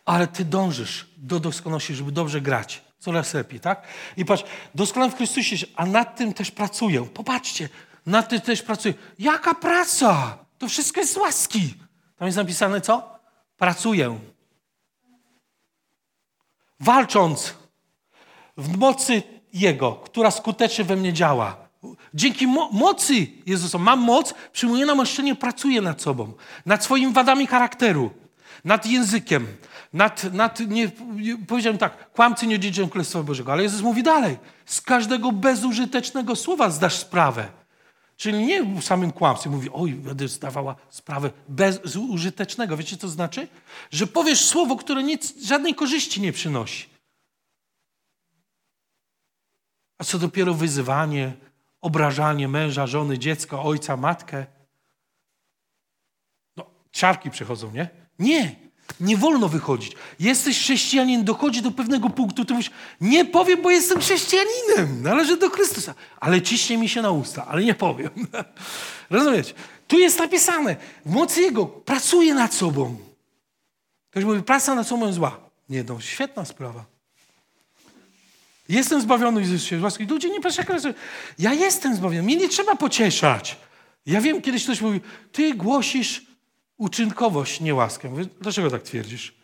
[0.04, 2.87] ale ty dążysz do doskonałości, żeby dobrze grać.
[2.98, 3.82] Coraz lepiej, tak?
[4.16, 4.44] I patrz,
[4.74, 7.06] doskonale w Chrystusie, a nad tym też pracuję.
[7.06, 7.68] Popatrzcie,
[8.06, 8.94] nad tym też pracuję.
[9.18, 10.38] Jaka praca?
[10.58, 11.74] To wszystko jest z łaski.
[12.16, 13.18] Tam jest napisane co?
[13.56, 14.18] Pracuję.
[16.80, 17.54] Walcząc
[18.56, 19.22] w mocy
[19.52, 21.68] Jego, która skutecznie we mnie działa.
[22.14, 26.32] Dzięki mo mocy Jezusa mam moc, przyjmuję namaszczenie, pracuję nad sobą,
[26.66, 28.10] nad swoimi wadami charakteru,
[28.64, 29.46] nad językiem,
[29.92, 30.88] nad, nad nie,
[31.48, 36.70] powiedziałem tak, kłamcy nie dziedziczą Królestwa Bożego, ale Jezus mówi dalej, z każdego bezużytecznego słowa
[36.70, 37.48] zdasz sprawę.
[38.16, 39.50] Czyli nie samym kłamstwie.
[39.50, 42.76] Mówi, oj, będę zdawała sprawę bezużytecznego.
[42.76, 43.48] Wiecie, co znaczy?
[43.90, 46.88] Że powiesz słowo, które nic, żadnej korzyści nie przynosi.
[49.98, 51.32] A co dopiero wyzywanie,
[51.80, 54.46] obrażanie męża, żony, dziecka, ojca, matkę.
[56.56, 57.88] No, czarki przechodzą, nie?
[58.18, 58.67] Nie.
[59.00, 59.92] Nie wolno wychodzić.
[60.20, 62.70] Jesteś chrześcijanin, dochodzi do pewnego punktu, ty mówisz,
[63.00, 65.94] nie powiem, bo jestem chrześcijaninem, należy do Chrystusa.
[66.20, 68.10] Ale ciśnie mi się na usta, ale nie powiem.
[69.10, 69.54] Rozumiecie?
[69.88, 70.76] Tu jest napisane,
[71.06, 72.96] w mocy Jego pracuje nad sobą.
[74.10, 75.40] Ktoś mówi, praca nad sobą jest zła.
[75.68, 76.84] Nie, no, świetna sprawa.
[78.68, 80.06] Jestem zbawiony z łaski.
[80.06, 80.62] Ludzie nie patrzą,
[81.38, 82.22] ja jestem zbawiony.
[82.22, 83.56] Mnie nie trzeba pocieszać.
[84.06, 85.00] Ja wiem, kiedyś ktoś mówi,
[85.32, 86.27] ty głosisz
[86.78, 88.08] uczynkowość, nie łaskę.
[88.08, 89.34] Mówię, dlaczego tak twierdzisz?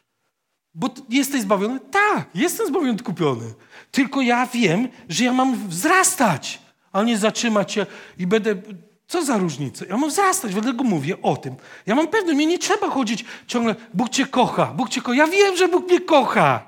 [0.75, 1.81] Bo jesteś zbawiony?
[1.81, 3.55] Tak, jestem zbawiony, kupiony.
[3.91, 6.61] Tylko ja wiem, że ja mam wzrastać,
[6.93, 7.87] a nie zatrzymać się
[8.19, 8.63] i będę...
[9.07, 9.85] Co za różnica?
[9.89, 11.55] Ja mam wzrastać, dlatego mówię o tym.
[11.87, 15.15] Ja mam pewność, mnie nie trzeba chodzić ciągle, Bóg cię kocha, Bóg cię kocha.
[15.15, 16.67] Ja wiem, że Bóg mnie kocha.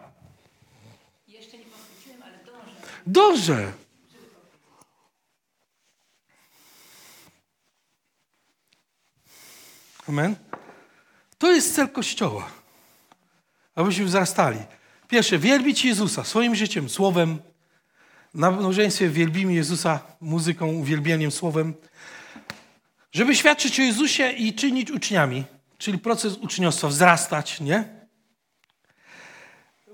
[1.29, 2.73] Jeszcze nie podchwyciłem, ale dążę.
[3.07, 3.73] Dążę.
[10.09, 10.37] Amen.
[11.39, 12.51] To jest cel Kościoła,
[13.75, 14.59] abyśmy wzrastali.
[15.09, 17.39] Pierwsze, wielbić Jezusa swoim życiem, słowem.
[18.35, 21.75] Na małżeństwie wielbimy Jezusa muzyką, uwielbieniem, słowem.
[23.13, 25.45] Żeby świadczyć o Jezusie i czynić uczniami,
[25.79, 27.85] czyli proces uczniostwa, wzrastać, nie?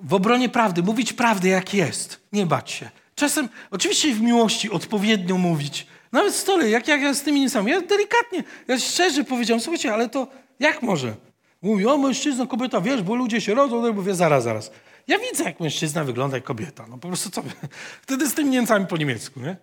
[0.00, 2.90] W obronie prawdy, mówić prawdę jak jest, nie bać się.
[3.14, 5.86] Czasem, oczywiście w miłości odpowiednio mówić.
[6.12, 7.68] Nawet stole, jak, jak ja z tymi nie sam.
[7.68, 10.26] Ja delikatnie, ja szczerze powiedziałem, słuchajcie, ale to
[10.60, 11.14] jak może?
[11.62, 14.70] Mówi, o mężczyzna, kobieta, wiesz, bo ludzie się rodzą, no mówię, zaraz, zaraz.
[15.06, 16.86] Ja widzę, jak mężczyzna wygląda jak kobieta.
[16.90, 17.42] No po prostu co?
[18.02, 19.56] Wtedy z tymi Niemcami po niemiecku, nie?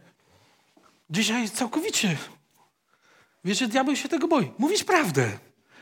[1.09, 2.17] Dzisiaj całkowicie.
[3.45, 4.51] Wiecie, diabeł się tego boi.
[4.57, 5.29] Mówisz prawdę.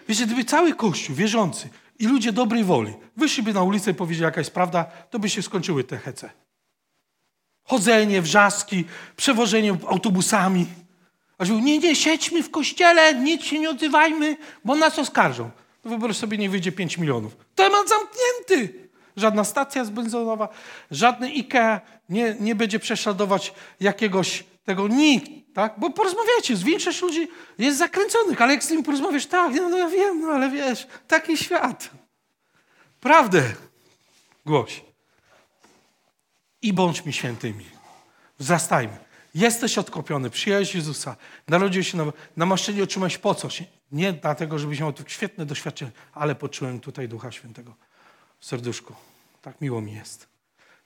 [0.10, 4.42] Wiecie, gdyby cały Kościół wierzący i ludzie dobrej woli wyszliby na ulicę i powiedzieli, jaka
[4.42, 6.30] jest prawda, to by się skończyły te hece.
[7.64, 10.66] Chodzenie, wrzaski, przewożenie autobusami.
[11.38, 15.52] Aż mówił, nie, nie, siedźmy w kościele, nic się nie odzywajmy, bo nas oskarżą.
[15.88, 17.38] Wyobraź sobie, nie wyjdzie 5 milionów.
[17.56, 18.88] Temat zamknięty.
[19.18, 20.50] Żadna stacja benzynowa,
[20.92, 21.80] żadny IKEA
[22.10, 25.74] nie, nie będzie prześladować jakiegoś tego nikt, tak?
[25.78, 27.28] Bo porozmawiacie, z większość ludzi
[27.58, 30.88] jest zakręconych, ale jak z nimi porozmawiasz, tak, no, no ja wiem, no ale wiesz,
[31.08, 31.90] taki świat.
[33.00, 33.44] Prawdę
[34.46, 34.84] głoś.
[36.62, 37.66] I bądźmy świętymi.
[38.40, 38.98] Wzrastajmy.
[39.36, 41.16] Jesteś odkopiony, przyjąłeś Jezusa,
[41.48, 42.06] narodziłeś się na
[42.38, 43.64] namaszczenie, otrzymałeś po coś.
[43.92, 47.76] Nie dlatego, żebyś miał tu świetne doświadczenie, ale poczułem tutaj Ducha Świętego
[48.40, 48.94] w serduszku.
[49.42, 50.28] Tak miło mi jest.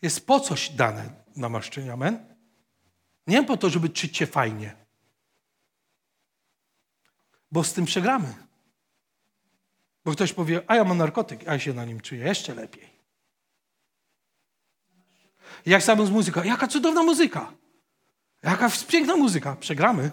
[0.01, 2.35] Jest po coś dane namaszczenie, amen?
[3.27, 4.75] Nie po to, żeby czuć się fajnie.
[7.51, 8.33] Bo z tym przegramy.
[10.05, 12.89] Bo ktoś powie, a ja mam narkotyk, a ja się na nim czuję jeszcze lepiej.
[15.65, 16.43] Jak samo z muzyką.
[16.43, 17.51] Jaka cudowna muzyka.
[18.43, 19.55] Jaka piękna muzyka.
[19.55, 20.11] Przegramy.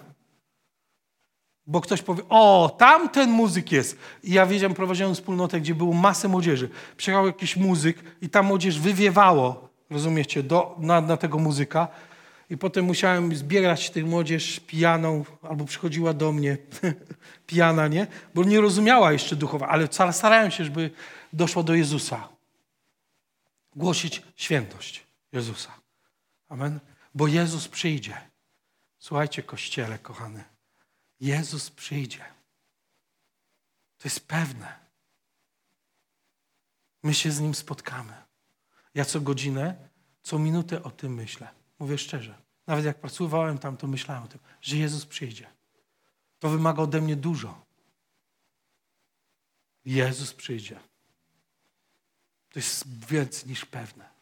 [1.69, 3.97] Bo ktoś powie, o, tamten muzyk jest.
[4.23, 6.69] I ja wiedziałem, prowadziłem wspólnotę, gdzie było masę młodzieży.
[6.97, 11.87] Przyjechał jakiś muzyk i ta młodzież wywiewało, rozumiecie, do, na, na tego muzyka.
[12.49, 16.57] I potem musiałem zbierać tę młodzież pijaną, albo przychodziła do mnie
[17.47, 18.07] pijana, nie?
[18.35, 20.91] Bo nie rozumiała jeszcze duchowa, ale starałem się, żeby
[21.33, 22.29] doszła do Jezusa.
[23.75, 25.71] Głosić świętość Jezusa.
[26.49, 26.79] Amen.
[27.15, 28.17] Bo Jezus przyjdzie.
[28.99, 30.43] Słuchajcie, kościele, kochany.
[31.19, 32.25] Jezus przyjdzie.
[33.97, 34.79] To jest pewne.
[37.03, 38.13] My się z Nim spotkamy.
[38.93, 39.89] Ja co godzinę,
[40.21, 41.47] co minutę o tym myślę.
[41.79, 42.41] Mówię szczerze.
[42.67, 45.47] Nawet jak pracowałem tam, to myślałem o tym, że Jezus przyjdzie.
[46.39, 47.65] To wymaga ode mnie dużo.
[49.85, 50.79] Jezus przyjdzie.
[52.49, 54.18] To jest więcej niż pewne.